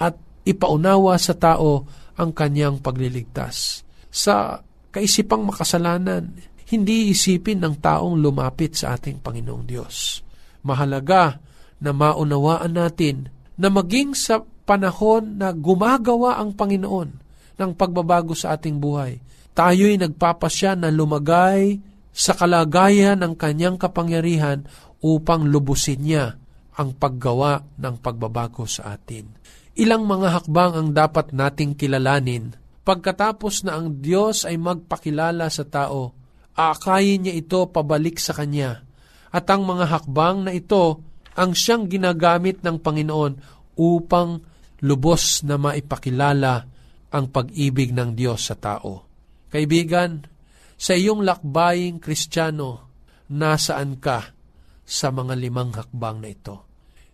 at 0.00 0.16
ipaunawa 0.48 1.18
sa 1.20 1.36
tao 1.36 1.84
ang 2.16 2.30
kanyang 2.32 2.80
pagliligtas. 2.80 3.84
Sa 4.08 4.56
kaisipang 4.88 5.44
makasalanan, 5.44 6.32
hindi 6.72 7.12
isipin 7.12 7.60
ng 7.60 7.76
taong 7.76 8.16
lumapit 8.16 8.78
sa 8.80 8.96
ating 8.96 9.20
Panginoong 9.20 9.64
Diyos. 9.68 10.24
Mahalaga 10.64 11.36
na 11.82 11.92
maunawaan 11.92 12.72
natin 12.72 13.28
na 13.60 13.68
maging 13.68 14.16
sa 14.16 14.40
panahon 14.40 15.36
na 15.36 15.52
gumagawa 15.52 16.40
ang 16.40 16.56
Panginoon 16.56 17.25
ng 17.56 17.72
pagbabago 17.76 18.36
sa 18.36 18.56
ating 18.56 18.76
buhay, 18.76 19.20
tayo'y 19.56 19.96
nagpapasya 19.96 20.76
na 20.76 20.92
lumagay 20.92 21.80
sa 22.12 22.32
kalagayan 22.32 23.20
ng 23.20 23.36
kanyang 23.36 23.76
kapangyarihan 23.76 24.64
upang 25.04 25.48
lubusin 25.48 26.00
niya 26.00 26.36
ang 26.76 26.92
paggawa 26.96 27.64
ng 27.80 28.00
pagbabago 28.00 28.68
sa 28.68 28.96
atin. 28.96 29.28
Ilang 29.76 30.08
mga 30.08 30.40
hakbang 30.40 30.72
ang 30.76 30.88
dapat 30.92 31.36
nating 31.36 31.76
kilalanin 31.76 32.56
pagkatapos 32.86 33.66
na 33.66 33.74
ang 33.74 33.98
Diyos 33.98 34.46
ay 34.46 34.54
magpakilala 34.62 35.50
sa 35.50 35.66
tao, 35.66 36.14
aakayin 36.54 37.26
niya 37.26 37.34
ito 37.34 37.66
pabalik 37.66 38.22
sa 38.22 38.30
Kanya. 38.30 38.86
At 39.34 39.50
ang 39.50 39.66
mga 39.66 39.90
hakbang 39.90 40.46
na 40.46 40.54
ito 40.54 41.02
ang 41.34 41.52
siyang 41.52 41.90
ginagamit 41.90 42.62
ng 42.62 42.78
Panginoon 42.78 43.32
upang 43.76 44.40
lubos 44.80 45.42
na 45.44 45.58
maipakilala 45.58 46.75
ang 47.16 47.32
pag-ibig 47.32 47.96
ng 47.96 48.12
Diyos 48.12 48.52
sa 48.52 48.54
tao. 48.60 49.08
Kaibigan, 49.48 50.28
sa 50.76 50.92
iyong 50.92 51.24
lakbaying 51.24 51.96
kristyano, 51.96 52.92
nasaan 53.32 53.96
ka 53.96 54.36
sa 54.84 55.08
mga 55.08 55.32
limang 55.40 55.72
hakbang 55.72 56.20
na 56.20 56.28
ito? 56.28 56.56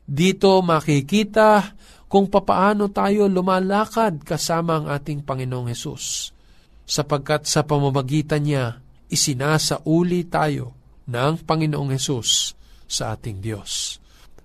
Dito 0.02 0.58
makikita 0.66 1.78
kung 2.10 2.26
papaano 2.26 2.90
tayo 2.90 3.30
lumalakad 3.30 4.26
kasama 4.26 4.82
ang 4.82 4.86
ating 4.90 5.22
Panginoong 5.22 5.70
Hesus. 5.70 6.34
Sapagkat 6.82 7.46
sa 7.46 7.62
pamamagitan 7.62 8.42
niya, 8.42 8.82
isinasauli 9.06 10.26
tayo 10.26 10.74
ng 11.06 11.46
Panginoong 11.46 11.94
Hesus 11.94 12.58
sa 12.84 13.14
ating 13.14 13.38
Diyos. 13.40 14.02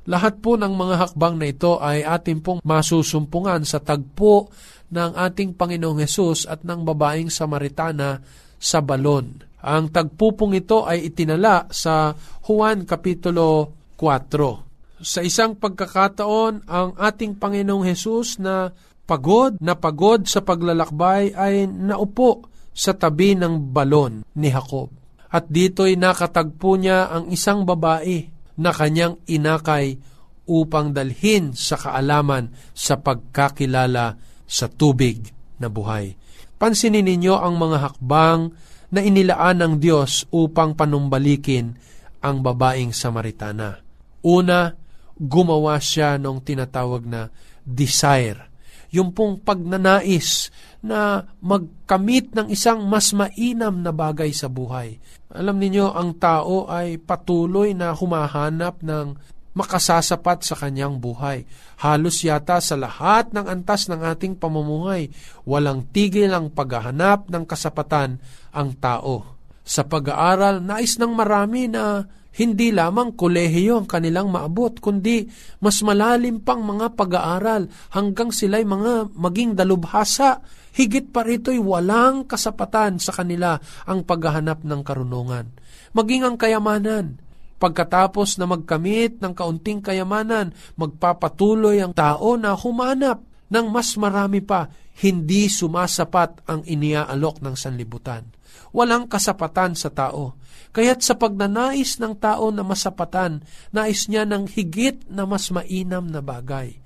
Lahat 0.08 0.40
po 0.40 0.56
ng 0.56 0.72
mga 0.72 0.96
hakbang 1.04 1.36
na 1.36 1.52
ito 1.52 1.84
ay 1.84 2.08
ating 2.08 2.40
pong 2.40 2.64
masusumpungan 2.64 3.68
sa 3.68 3.84
tagpo 3.84 4.48
ng 4.92 5.12
ating 5.16 5.56
Panginoong 5.56 6.00
Hesus 6.04 6.48
at 6.48 6.64
ng 6.64 6.84
babaeng 6.88 7.28
Samaritana 7.32 8.20
sa 8.58 8.80
balon. 8.80 9.44
Ang 9.64 9.92
tagpo 9.92 10.34
pong 10.38 10.56
ito 10.56 10.88
ay 10.88 11.12
itinala 11.12 11.68
sa 11.74 12.16
Juan 12.46 12.88
Kapitulo 12.88 13.74
4 14.00 14.68
sa 14.98 15.22
isang 15.22 15.54
pagkakataon, 15.54 16.66
ang 16.66 16.98
ating 16.98 17.38
Panginoong 17.38 17.86
Hesus 17.86 18.42
na 18.42 18.74
pagod 19.06 19.62
na 19.62 19.78
pagod 19.78 20.26
sa 20.26 20.42
paglalakbay 20.42 21.38
ay 21.38 21.70
naupo 21.70 22.50
sa 22.74 22.98
tabi 22.98 23.38
ng 23.38 23.74
balon 23.74 24.26
ni 24.38 24.50
Jacob. 24.50 24.90
At 25.30 25.52
dito'y 25.54 26.00
nakatagpo 26.00 26.80
niya 26.80 27.14
ang 27.14 27.30
isang 27.30 27.68
babae 27.68 28.26
na 28.58 28.74
kanyang 28.74 29.22
inakay 29.30 30.00
upang 30.48 30.96
dalhin 30.96 31.54
sa 31.54 31.78
kaalaman 31.78 32.50
sa 32.74 32.98
pagkakilala 32.98 34.18
sa 34.48 34.72
tubig 34.72 35.30
na 35.60 35.68
buhay. 35.68 36.16
Pansinin 36.58 37.06
ninyo 37.06 37.38
ang 37.38 37.60
mga 37.60 37.78
hakbang 37.84 38.50
na 38.90 39.00
inilaan 39.04 39.60
ng 39.62 39.74
Diyos 39.78 40.26
upang 40.32 40.74
panumbalikin 40.74 41.76
ang 42.24 42.42
babaeng 42.42 42.96
Samaritana. 42.96 43.84
Una, 44.26 44.74
gumawa 45.20 45.78
siya 45.78 46.16
ng 46.18 46.42
tinatawag 46.42 47.04
na 47.06 47.30
desire. 47.62 48.48
Yung 48.90 49.12
pong 49.12 49.44
pagnanais 49.44 50.48
na 50.80 51.28
magkamit 51.44 52.32
ng 52.32 52.48
isang 52.48 52.88
mas 52.88 53.12
mainam 53.12 53.84
na 53.84 53.92
bagay 53.92 54.32
sa 54.32 54.48
buhay. 54.48 54.96
Alam 55.28 55.60
niyo 55.60 55.92
ang 55.92 56.16
tao 56.16 56.72
ay 56.72 56.96
patuloy 56.96 57.76
na 57.76 57.92
humahanap 57.92 58.80
ng 58.80 59.20
makasasapat 59.58 60.46
sa 60.46 60.54
kanyang 60.54 61.02
buhay. 61.02 61.50
Halos 61.82 62.22
yata 62.22 62.62
sa 62.62 62.78
lahat 62.78 63.34
ng 63.34 63.50
antas 63.50 63.90
ng 63.90 64.06
ating 64.06 64.38
pamumuhay, 64.38 65.10
walang 65.50 65.90
tigil 65.90 66.30
ang 66.30 66.54
paghahanap 66.54 67.34
ng 67.34 67.44
kasapatan 67.50 68.22
ang 68.54 68.78
tao. 68.78 69.34
sa 69.68 69.84
pag-aaral, 69.84 70.64
nais 70.64 70.96
ng 70.96 71.12
marami 71.12 71.68
na 71.68 72.08
hindi 72.40 72.72
lamang 72.72 73.20
kolehiyo 73.20 73.84
ang 73.84 73.88
kanilang 73.90 74.32
maabot, 74.32 74.80
kundi 74.80 75.28
mas 75.60 75.84
malalim 75.84 76.40
pang 76.40 76.64
mga 76.64 76.96
pag-aaral 76.96 77.68
hanggang 77.92 78.32
sila'y 78.32 78.64
mga 78.64 79.12
maging 79.12 79.60
dalubhasa. 79.60 80.40
Higit 80.78 81.10
pa 81.10 81.26
rito'y 81.26 81.58
walang 81.58 82.30
kasapatan 82.30 83.02
sa 83.02 83.10
kanila 83.10 83.58
ang 83.90 84.06
paghahanap 84.06 84.62
ng 84.62 84.82
karunungan. 84.86 85.50
Maging 85.98 86.24
ang 86.30 86.38
kayamanan, 86.38 87.18
Pagkatapos 87.58 88.38
na 88.38 88.46
magkamit 88.46 89.18
ng 89.18 89.34
kaunting 89.34 89.82
kayamanan, 89.82 90.54
magpapatuloy 90.78 91.82
ang 91.82 91.94
tao 91.94 92.38
na 92.38 92.54
humanap 92.54 93.26
ng 93.50 93.66
mas 93.74 93.98
marami 93.98 94.46
pa, 94.46 94.70
hindi 95.02 95.50
sumasapat 95.50 96.46
ang 96.50 96.62
iniaalok 96.66 97.42
ng 97.42 97.56
sanlibutan. 97.58 98.30
Walang 98.74 99.10
kasapatan 99.10 99.74
sa 99.74 99.90
tao. 99.90 100.38
Kaya't 100.74 101.02
sa 101.02 101.18
pagnanais 101.18 101.98
ng 101.98 102.14
tao 102.18 102.54
na 102.54 102.62
masapatan, 102.62 103.42
nais 103.74 104.06
niya 104.06 104.26
ng 104.30 104.46
higit 104.46 105.10
na 105.10 105.26
mas 105.26 105.50
mainam 105.50 106.06
na 106.06 106.22
bagay. 106.22 106.78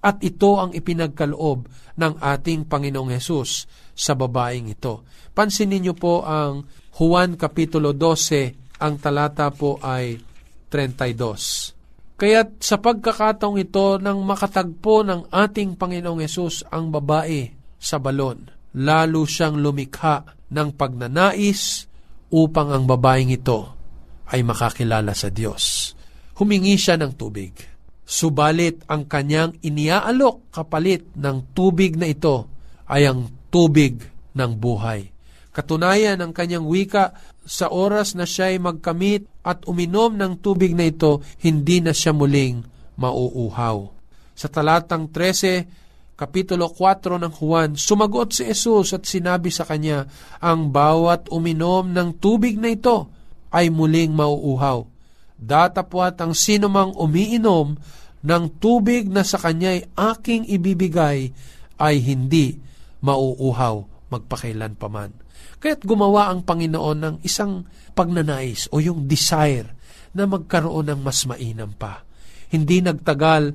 At 0.00 0.22
ito 0.22 0.56
ang 0.56 0.70
ipinagkaloob 0.70 1.66
ng 1.98 2.12
ating 2.22 2.70
Panginoong 2.70 3.12
Hesus 3.12 3.68
sa 3.92 4.14
babaeng 4.16 4.70
ito. 4.72 5.04
Pansinin 5.34 5.84
niyo 5.84 5.94
po 5.98 6.24
ang 6.24 6.64
Juan 6.96 7.36
Kapitulo 7.36 7.92
12, 7.92 8.69
ang 8.80 8.96
talata 8.96 9.52
po 9.52 9.76
ay 9.84 10.16
32. 10.72 12.16
Kaya't 12.20 12.60
sa 12.60 12.76
pagkakataong 12.76 13.56
ito 13.60 13.96
nang 13.96 14.20
makatagpo 14.24 15.04
ng 15.04 15.32
ating 15.32 15.76
Panginoong 15.76 16.20
Yesus 16.20 16.64
ang 16.68 16.92
babae 16.92 17.48
sa 17.80 17.96
balon, 17.96 18.44
lalo 18.76 19.24
siyang 19.24 19.56
lumikha 19.56 20.24
ng 20.52 20.68
pagnanais 20.76 21.88
upang 22.28 22.76
ang 22.76 22.84
babaeng 22.84 23.32
ito 23.32 23.60
ay 24.30 24.44
makakilala 24.44 25.16
sa 25.16 25.32
Diyos. 25.32 25.96
Humingi 26.38 26.76
siya 26.76 27.00
ng 27.00 27.12
tubig. 27.16 27.52
Subalit 28.04 28.84
ang 28.90 29.06
kanyang 29.06 29.56
iniaalok 29.62 30.50
kapalit 30.50 31.14
ng 31.16 31.54
tubig 31.54 31.94
na 31.94 32.10
ito 32.10 32.48
ay 32.90 33.06
ang 33.06 33.28
tubig 33.48 34.02
ng 34.34 34.52
buhay. 34.58 35.19
Katunayan 35.60 36.16
ng 36.16 36.32
kanyang 36.32 36.64
wika, 36.64 37.12
sa 37.44 37.68
oras 37.68 38.16
na 38.16 38.24
siya 38.24 38.48
ay 38.48 38.56
magkamit 38.56 39.28
at 39.44 39.68
uminom 39.68 40.16
ng 40.16 40.40
tubig 40.40 40.72
na 40.72 40.88
ito, 40.88 41.20
hindi 41.44 41.84
na 41.84 41.92
siya 41.92 42.16
muling 42.16 42.64
mauuhaw. 42.96 43.92
Sa 44.32 44.48
talatang 44.48 45.12
13, 45.12 46.16
Kapitulo 46.16 46.72
4 46.72 47.20
ng 47.20 47.32
Juan, 47.36 47.76
sumagot 47.76 48.32
si 48.32 48.48
Jesus 48.48 48.96
at 48.96 49.04
sinabi 49.04 49.52
sa 49.52 49.68
kanya, 49.68 50.08
ang 50.40 50.72
bawat 50.72 51.28
uminom 51.28 51.92
ng 51.92 52.16
tubig 52.16 52.56
na 52.56 52.72
ito 52.72 53.12
ay 53.52 53.68
muling 53.68 54.16
mauuhaw. 54.16 54.88
Datapwat 55.36 56.16
ang 56.24 56.32
sinumang 56.32 56.96
umiinom 56.96 57.76
ng 58.24 58.44
tubig 58.56 59.12
na 59.12 59.28
sa 59.28 59.36
kanya'y 59.36 59.92
aking 59.92 60.48
ibibigay 60.48 61.36
ay 61.76 61.96
hindi 62.00 62.56
mauuhaw 63.04 63.84
magpakailan 64.08 64.72
paman. 64.80 65.12
Kaya't 65.60 65.84
gumawa 65.84 66.32
ang 66.32 66.40
Panginoon 66.40 66.98
ng 66.98 67.16
isang 67.20 67.68
pagnanais 67.92 68.72
o 68.72 68.80
yung 68.80 69.04
desire 69.04 69.76
na 70.16 70.24
magkaroon 70.24 70.88
ng 70.90 71.00
mas 71.04 71.28
mainam 71.28 71.70
pa. 71.76 72.02
Hindi 72.50 72.82
nagtagal, 72.82 73.54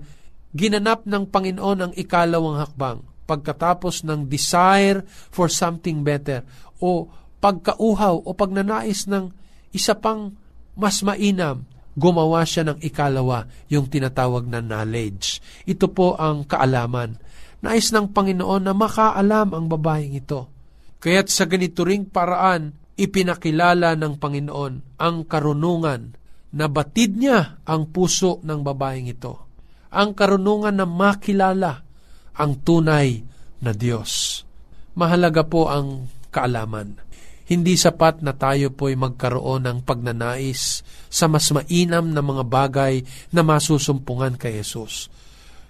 ginanap 0.55 1.03
ng 1.09 1.27
Panginoon 1.27 1.79
ang 1.81 1.93
ikalawang 1.97 2.61
hakbang 2.61 2.99
pagkatapos 3.25 4.05
ng 4.05 4.29
desire 4.29 5.01
for 5.33 5.49
something 5.49 6.05
better 6.05 6.45
o 6.77 7.09
pagkauhaw 7.41 8.21
o 8.23 8.29
pagnanais 8.37 9.09
ng 9.09 9.33
isa 9.75 9.97
pang 9.97 10.31
mas 10.77 11.03
mainam, 11.03 11.65
gumawa 11.95 12.43
siya 12.43 12.69
ng 12.69 12.79
ikalawa, 12.83 13.47
yung 13.71 13.87
tinatawag 13.87 14.45
na 14.45 14.59
knowledge. 14.59 15.39
Ito 15.63 15.89
po 15.91 16.15
ang 16.19 16.43
kaalaman. 16.47 17.17
Nais 17.63 17.89
ng 17.89 18.11
Panginoon 18.11 18.61
na 18.61 18.75
makaalam 18.75 19.55
ang 19.55 19.65
babaeng 19.65 20.13
ito 20.13 20.54
Kaya't 21.05 21.29
sa 21.29 21.45
ganito 21.45 21.85
ring 21.85 22.09
paraan, 22.09 22.73
ipinakilala 22.97 23.93
ng 23.93 24.17
Panginoon 24.17 24.97
ang 24.97 25.15
karunungan 25.29 26.17
na 26.49 26.65
batid 26.65 27.13
niya 27.13 27.61
ang 27.61 27.93
puso 27.93 28.41
ng 28.41 28.65
babaeng 28.65 29.05
ito. 29.05 29.45
Ang 29.93 30.17
karunungan 30.17 30.73
na 30.73 30.89
makilala 30.89 31.85
ang 32.33 32.57
tunay 32.57 33.21
na 33.61 33.77
Diyos. 33.77 34.41
Mahalaga 34.97 35.45
po 35.45 35.69
ang 35.69 36.09
kaalaman. 36.33 36.97
Hindi 37.45 37.77
sapat 37.77 38.25
na 38.25 38.33
tayo 38.33 38.73
po'y 38.73 38.97
magkaroon 38.97 39.69
ng 39.69 39.79
pagnanais 39.85 40.81
sa 41.05 41.29
mas 41.29 41.53
mainam 41.53 42.09
na 42.09 42.25
mga 42.25 42.43
bagay 42.49 43.05
na 43.29 43.45
masusumpungan 43.45 44.41
kay 44.41 44.57
Jesus. 44.57 45.13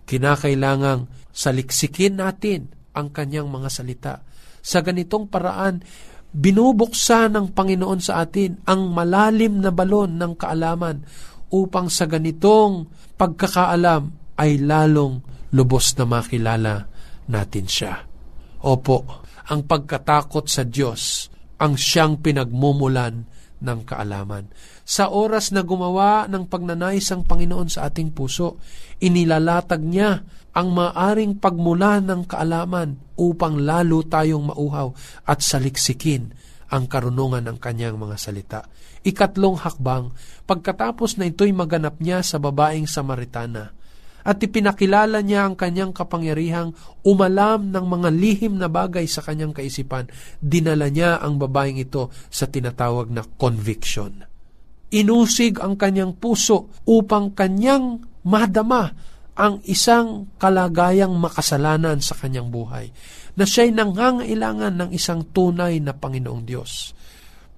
Kinakailangang 0.08 1.12
saliksikin 1.36 2.24
natin 2.24 2.72
ang 2.96 3.12
kanyang 3.12 3.52
mga 3.52 3.68
salita 3.68 4.24
sa 4.66 4.82
ganitong 4.82 5.30
paraan, 5.30 5.86
binubuksan 6.34 7.38
ng 7.38 7.48
Panginoon 7.54 8.02
sa 8.02 8.26
atin 8.26 8.66
ang 8.66 8.90
malalim 8.90 9.62
na 9.62 9.70
balon 9.70 10.18
ng 10.18 10.34
kaalaman 10.34 11.06
upang 11.54 11.88
sa 11.94 12.10
ganitong 12.10 12.90
pagkakaalam 13.14 14.10
ay 14.42 14.58
lalong 14.58 15.22
lubos 15.54 15.94
na 15.96 16.10
makilala 16.10 16.90
natin 17.30 17.66
siya. 17.70 18.04
Opo, 18.66 19.22
ang 19.46 19.70
pagkatakot 19.70 20.50
sa 20.50 20.66
Diyos 20.66 21.30
ang 21.62 21.78
siyang 21.78 22.20
pinagmumulan 22.20 23.24
ng 23.62 23.80
kaalaman. 23.88 24.52
Sa 24.84 25.14
oras 25.14 25.56
na 25.56 25.64
gumawa 25.64 26.28
ng 26.28 26.52
pagnanais 26.52 27.08
ang 27.14 27.24
Panginoon 27.24 27.72
sa 27.72 27.88
ating 27.88 28.12
puso, 28.12 28.60
inilalatag 29.00 29.80
niya 29.80 30.20
ang 30.56 30.72
maaring 30.72 31.36
pagmula 31.36 32.00
ng 32.00 32.24
kaalaman 32.24 32.96
upang 33.20 33.60
lalo 33.60 34.08
tayong 34.08 34.56
mauhaw 34.56 34.96
at 35.28 35.44
saliksikin 35.44 36.32
ang 36.72 36.88
karunungan 36.88 37.44
ng 37.44 37.58
kanyang 37.60 38.00
mga 38.00 38.16
salita. 38.16 38.62
Ikatlong 39.06 39.60
hakbang, 39.62 40.16
pagkatapos 40.48 41.20
na 41.20 41.28
ito'y 41.30 41.52
maganap 41.52 42.00
niya 42.02 42.24
sa 42.26 42.42
babaeng 42.42 42.90
Samaritana, 42.90 43.76
at 44.26 44.42
ipinakilala 44.42 45.22
niya 45.22 45.46
ang 45.46 45.54
kanyang 45.54 45.94
kapangyarihang 45.94 46.74
umalam 47.06 47.70
ng 47.70 47.86
mga 47.86 48.10
lihim 48.10 48.58
na 48.58 48.66
bagay 48.66 49.06
sa 49.06 49.22
kanyang 49.22 49.54
kaisipan, 49.54 50.10
dinala 50.42 50.90
niya 50.90 51.22
ang 51.22 51.38
babaeng 51.38 51.78
ito 51.78 52.10
sa 52.34 52.50
tinatawag 52.50 53.14
na 53.14 53.22
conviction 53.22 54.26
inusig 54.96 55.60
ang 55.60 55.76
kanyang 55.76 56.16
puso 56.16 56.72
upang 56.88 57.36
kanyang 57.36 58.00
madama 58.24 58.96
ang 59.36 59.60
isang 59.68 60.32
kalagayang 60.40 61.12
makasalanan 61.20 62.00
sa 62.00 62.16
kanyang 62.16 62.48
buhay, 62.48 62.88
na 63.36 63.44
siya'y 63.44 63.76
nangangailangan 63.76 64.80
ng 64.80 64.90
isang 64.96 65.28
tunay 65.36 65.84
na 65.84 65.92
Panginoong 65.92 66.44
Diyos. 66.48 66.96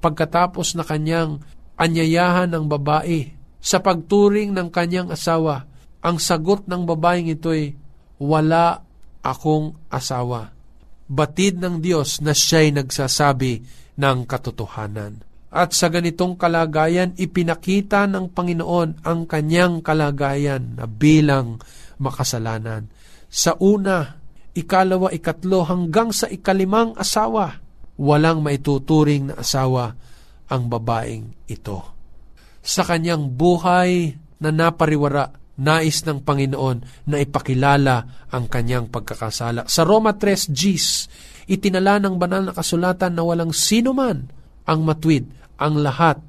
Pagkatapos 0.02 0.74
na 0.74 0.82
kanyang 0.82 1.38
anyayahan 1.78 2.50
ng 2.50 2.66
babae 2.66 3.30
sa 3.62 3.78
pagturing 3.78 4.58
ng 4.58 4.74
kanyang 4.74 5.14
asawa, 5.14 5.70
ang 6.02 6.18
sagot 6.18 6.66
ng 6.66 6.82
babaeng 6.82 7.30
ito'y, 7.30 7.78
wala 8.18 8.82
akong 9.22 9.78
asawa. 9.94 10.50
Batid 11.06 11.62
ng 11.62 11.78
Diyos 11.78 12.26
na 12.26 12.34
siya'y 12.34 12.74
nagsasabi 12.74 13.62
ng 14.02 14.18
katotohanan. 14.26 15.27
At 15.48 15.72
sa 15.72 15.88
ganitong 15.88 16.36
kalagayan, 16.36 17.16
ipinakita 17.16 18.04
ng 18.12 18.36
Panginoon 18.36 19.08
ang 19.08 19.24
kanyang 19.24 19.80
kalagayan 19.80 20.76
na 20.76 20.86
bilang 20.92 21.64
makasalanan. 22.04 22.92
Sa 23.32 23.56
una, 23.64 24.20
ikalawa, 24.52 25.08
ikatlo, 25.16 25.64
hanggang 25.64 26.12
sa 26.12 26.28
ikalimang 26.28 27.00
asawa, 27.00 27.64
walang 27.96 28.44
maituturing 28.44 29.32
na 29.32 29.40
asawa 29.40 29.96
ang 30.52 30.68
babaeng 30.68 31.48
ito. 31.48 31.80
Sa 32.60 32.84
kanyang 32.84 33.32
buhay 33.32 34.20
na 34.44 34.52
napariwara, 34.52 35.32
nais 35.58 36.04
ng 36.04 36.22
Panginoon 36.28 37.08
na 37.08 37.18
ipakilala 37.24 38.28
ang 38.30 38.46
kanyang 38.52 38.92
pagkakasala. 38.92 39.66
Sa 39.66 39.88
Roma 39.88 40.14
3 40.14 40.52
Gs, 40.52 40.88
itinala 41.48 42.04
ng 42.04 42.20
banal 42.20 42.52
na 42.52 42.54
kasulatan 42.54 43.16
na 43.16 43.24
walang 43.24 43.56
sino 43.56 43.96
man 43.96 44.37
ang 44.68 44.84
matwid, 44.84 45.32
ang 45.56 45.80
lahat 45.80 46.20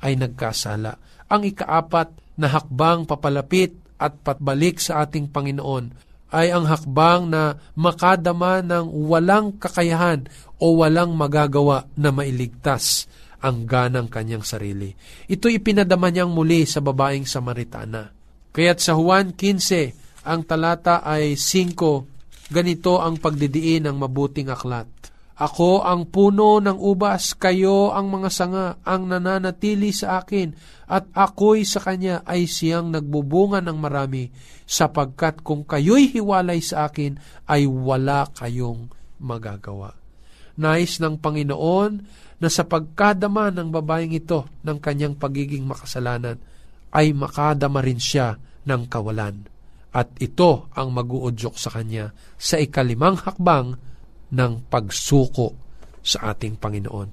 ay 0.00 0.14
nagkasala. 0.14 0.96
Ang 1.28 1.50
ikaapat 1.50 2.38
na 2.38 2.46
hakbang 2.48 3.04
papalapit 3.04 3.74
at 3.98 4.14
patbalik 4.22 4.78
sa 4.78 5.02
ating 5.04 5.28
Panginoon 5.28 5.90
ay 6.30 6.54
ang 6.54 6.70
hakbang 6.70 7.26
na 7.26 7.58
makadama 7.74 8.62
ng 8.62 8.86
walang 9.10 9.58
kakayahan 9.58 10.28
o 10.62 10.78
walang 10.78 11.18
magagawa 11.18 11.90
na 11.98 12.14
mailigtas 12.14 13.10
ang 13.42 13.66
ganang 13.66 14.06
kanyang 14.06 14.46
sarili. 14.46 14.94
Ito 15.26 15.50
ipinadama 15.50 16.10
niyang 16.10 16.30
muli 16.30 16.66
sa 16.66 16.82
babaeng 16.82 17.26
Samaritana. 17.26 18.10
Kaya't 18.54 18.78
sa 18.82 18.98
Juan 18.98 19.34
15, 19.34 20.26
ang 20.26 20.42
talata 20.42 21.00
ay 21.06 21.38
5, 21.38 22.50
ganito 22.50 22.98
ang 22.98 23.16
pagdidiin 23.16 23.86
ng 23.86 23.96
mabuting 23.96 24.50
aklat 24.50 24.97
Ako 25.38 25.86
ang 25.86 26.10
puno 26.10 26.58
ng 26.58 26.74
ubas, 26.82 27.38
kayo 27.38 27.94
ang 27.94 28.10
mga 28.10 28.28
sanga, 28.34 28.66
ang 28.82 29.06
nananatili 29.06 29.94
sa 29.94 30.18
akin, 30.18 30.50
at 30.90 31.06
ako'y 31.14 31.62
sa 31.62 31.78
kanya 31.78 32.26
ay 32.26 32.50
siyang 32.50 32.90
nagbubunga 32.90 33.62
ng 33.62 33.78
marami, 33.78 34.34
sapagkat 34.66 35.46
kung 35.46 35.62
kayo'y 35.62 36.10
hiwalay 36.10 36.58
sa 36.58 36.90
akin, 36.90 37.22
ay 37.46 37.70
wala 37.70 38.26
kayong 38.34 38.90
magagawa. 39.22 39.94
Nais 40.58 40.98
ng 40.98 41.22
Panginoon 41.22 41.92
na 42.42 42.48
sa 42.50 42.66
pagkadama 42.66 43.54
ng 43.54 43.70
babaeng 43.70 44.10
ito 44.10 44.42
ng 44.66 44.82
kanyang 44.82 45.14
pagiging 45.14 45.62
makasalanan, 45.62 46.42
ay 46.90 47.14
makadama 47.14 47.78
rin 47.78 48.02
siya 48.02 48.42
ng 48.66 48.90
kawalan. 48.90 49.46
At 49.94 50.18
ito 50.18 50.66
ang 50.74 50.90
maguudyok 50.90 51.54
sa 51.54 51.70
kanya 51.70 52.10
sa 52.34 52.58
ikalimang 52.58 53.22
hakbang 53.22 53.78
ng 54.34 54.52
pagsuko 54.68 55.56
sa 56.04 56.32
ating 56.32 56.56
Panginoon. 56.60 57.08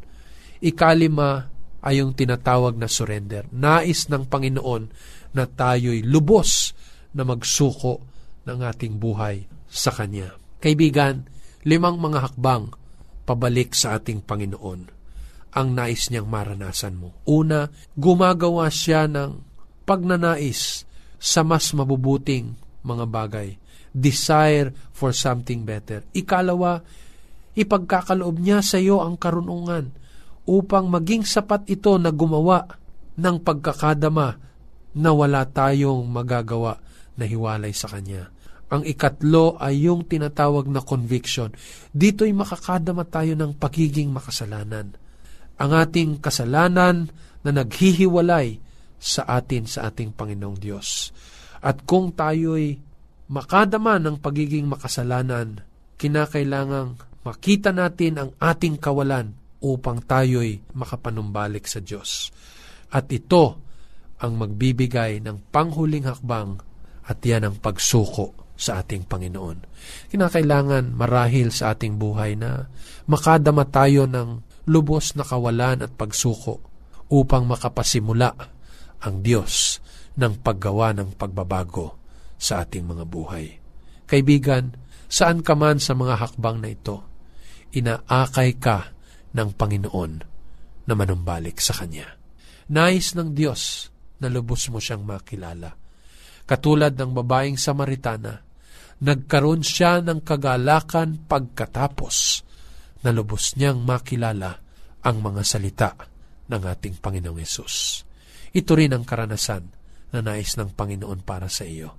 Ikalima 0.63 1.45
ay 1.85 2.01
yung 2.01 2.17
tinatawag 2.17 2.75
na 2.79 2.89
surrender. 2.89 3.45
Nais 3.53 4.09
ng 4.09 4.25
Panginoon 4.25 4.83
na 5.37 5.45
tayo'y 5.45 6.01
lubos 6.01 6.73
na 7.13 7.27
magsuko 7.27 8.01
ng 8.47 8.59
ating 8.65 8.97
buhay 8.97 9.45
sa 9.69 9.93
Kanya. 9.93 10.33
Kaibigan, 10.57 11.27
limang 11.67 12.01
mga 12.01 12.31
hakbang 12.31 12.73
pabalik 13.25 13.77
sa 13.77 13.97
ating 13.99 14.23
Panginoon 14.25 14.95
ang 15.55 15.71
nais 15.71 16.11
niyang 16.11 16.27
maranasan 16.27 16.99
mo. 16.99 17.15
Una, 17.23 17.71
gumagawa 17.95 18.67
siya 18.67 19.07
ng 19.07 19.39
pagnanais 19.87 20.83
sa 21.15 21.47
mas 21.47 21.71
mabubuting 21.71 22.59
mga 22.83 23.05
bagay. 23.07 23.49
Desire 23.95 24.75
for 24.91 25.15
something 25.15 25.63
better. 25.63 26.03
Ikalawa, 26.11 26.83
ipagkakaloob 27.55 28.37
niya 28.39 28.59
sa 28.59 28.77
iyo 28.77 29.01
ang 29.01 29.15
karunungan 29.15 29.95
upang 30.45 30.91
maging 30.91 31.25
sapat 31.25 31.65
ito 31.71 31.97
na 31.97 32.13
gumawa 32.13 32.67
ng 33.17 33.37
pagkakadama 33.41 34.37
na 34.95 35.09
wala 35.11 35.43
tayong 35.47 36.05
magagawa 36.07 36.79
na 37.15 37.23
hiwalay 37.25 37.71
sa 37.71 37.89
Kanya. 37.91 38.31
Ang 38.71 38.83
ikatlo 38.83 39.61
ay 39.61 39.87
yung 39.87 40.09
tinatawag 40.09 40.67
na 40.67 40.81
conviction. 40.81 41.53
Dito'y 41.93 42.33
makakadama 42.33 43.05
tayo 43.05 43.37
ng 43.37 43.55
pagiging 43.55 44.09
makasalanan. 44.09 44.95
Ang 45.55 45.71
ating 45.71 46.19
kasalanan 46.19 47.07
na 47.45 47.51
naghihiwalay 47.53 48.57
sa 48.97 49.23
atin 49.37 49.69
sa 49.69 49.87
ating 49.87 50.17
Panginoong 50.17 50.57
Diyos. 50.57 51.13
At 51.61 51.85
kung 51.85 52.17
tayo'y 52.17 52.81
makadama 53.29 54.01
ng 54.01 54.17
pagiging 54.17 54.65
makasalanan, 54.65 55.61
kinakailangang 56.01 56.97
makita 57.25 57.73
natin 57.73 58.21
ang 58.21 58.29
ating 58.37 58.77
kawalan 58.77 59.33
upang 59.65 60.05
tayo'y 60.05 60.61
makapanumbalik 60.77 61.65
sa 61.65 61.81
Diyos. 61.81 62.29
At 62.93 63.09
ito 63.09 63.57
ang 64.21 64.37
magbibigay 64.37 65.19
ng 65.25 65.49
panghuling 65.49 66.05
hakbang 66.05 66.61
at 67.09 67.17
yan 67.25 67.49
ang 67.49 67.55
pagsuko 67.57 68.53
sa 68.55 68.79
ating 68.79 69.03
Panginoon. 69.09 69.57
Kinakailangan 70.13 70.95
marahil 70.95 71.51
sa 71.51 71.75
ating 71.75 71.99
buhay 71.99 72.39
na 72.39 72.69
makadama 73.11 73.67
tayo 73.67 74.07
ng 74.07 74.39
lubos 74.71 75.13
na 75.19 75.27
kawalan 75.27 75.83
at 75.83 75.91
pagsuko 75.91 76.63
upang 77.11 77.45
makapasimula 77.45 78.31
ang 79.03 79.15
Diyos 79.21 79.83
ng 80.15 80.39
paggawa 80.41 80.95
ng 80.95 81.19
pagbabago 81.19 81.99
sa 82.39 82.63
ating 82.63 82.87
mga 82.87 83.03
buhay. 83.05 83.47
Kaibigan, 84.07 84.73
saan 85.11 85.43
ka 85.43 85.53
man 85.53 85.77
sa 85.77 85.93
mga 85.93 86.15
hakbang 86.17 86.63
na 86.63 86.69
ito, 86.71 87.14
inaakay 87.75 88.55
ka 88.57 88.95
ng 89.35 89.49
Panginoon 89.53 90.13
na 90.87 90.93
manumbalik 90.95 91.59
sa 91.59 91.75
Kanya. 91.75 92.07
Nais 92.71 93.13
ng 93.13 93.35
Diyos 93.35 93.91
na 94.23 94.31
lubos 94.31 94.71
mo 94.71 94.79
siyang 94.79 95.03
makilala. 95.03 95.75
Katulad 96.45 96.95
ng 96.95 97.11
babaeng 97.11 97.59
Samaritana, 97.59 98.41
nagkaroon 99.01 99.61
siya 99.65 99.99
ng 99.99 100.23
kagalakan 100.23 101.27
pagkatapos 101.27 102.45
na 103.03 103.11
lubos 103.11 103.53
niyang 103.59 103.83
makilala 103.83 104.57
ang 105.05 105.17
mga 105.21 105.41
salita 105.45 105.91
ng 106.49 106.61
ating 106.61 106.97
Panginoong 107.01 107.41
Yesus. 107.41 108.05
Ito 108.55 108.71
rin 108.73 108.95
ang 108.95 109.03
karanasan 109.03 109.63
na 110.15 110.19
nais 110.23 110.55
ng 110.55 110.73
Panginoon 110.73 111.21
para 111.21 111.51
sa 111.51 111.67
iyo. 111.67 111.93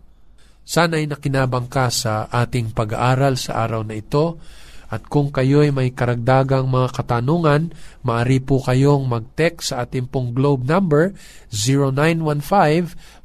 Sana'y 0.66 1.06
nakinabang 1.06 1.70
ka 1.70 1.86
sa 1.94 2.26
ating 2.26 2.74
pag-aaral 2.74 3.38
sa 3.38 3.62
araw 3.62 3.86
na 3.86 3.94
ito 3.94 4.42
at 4.86 5.10
kung 5.10 5.34
kayo'y 5.34 5.74
may 5.74 5.90
karagdagang 5.90 6.70
mga 6.70 6.94
katanungan, 6.94 7.74
maaari 8.06 8.38
po 8.38 8.62
kayong 8.62 9.10
mag-text 9.10 9.74
sa 9.74 9.82
ating 9.82 10.06
pong 10.06 10.30
globe 10.30 10.62
number 10.62 11.10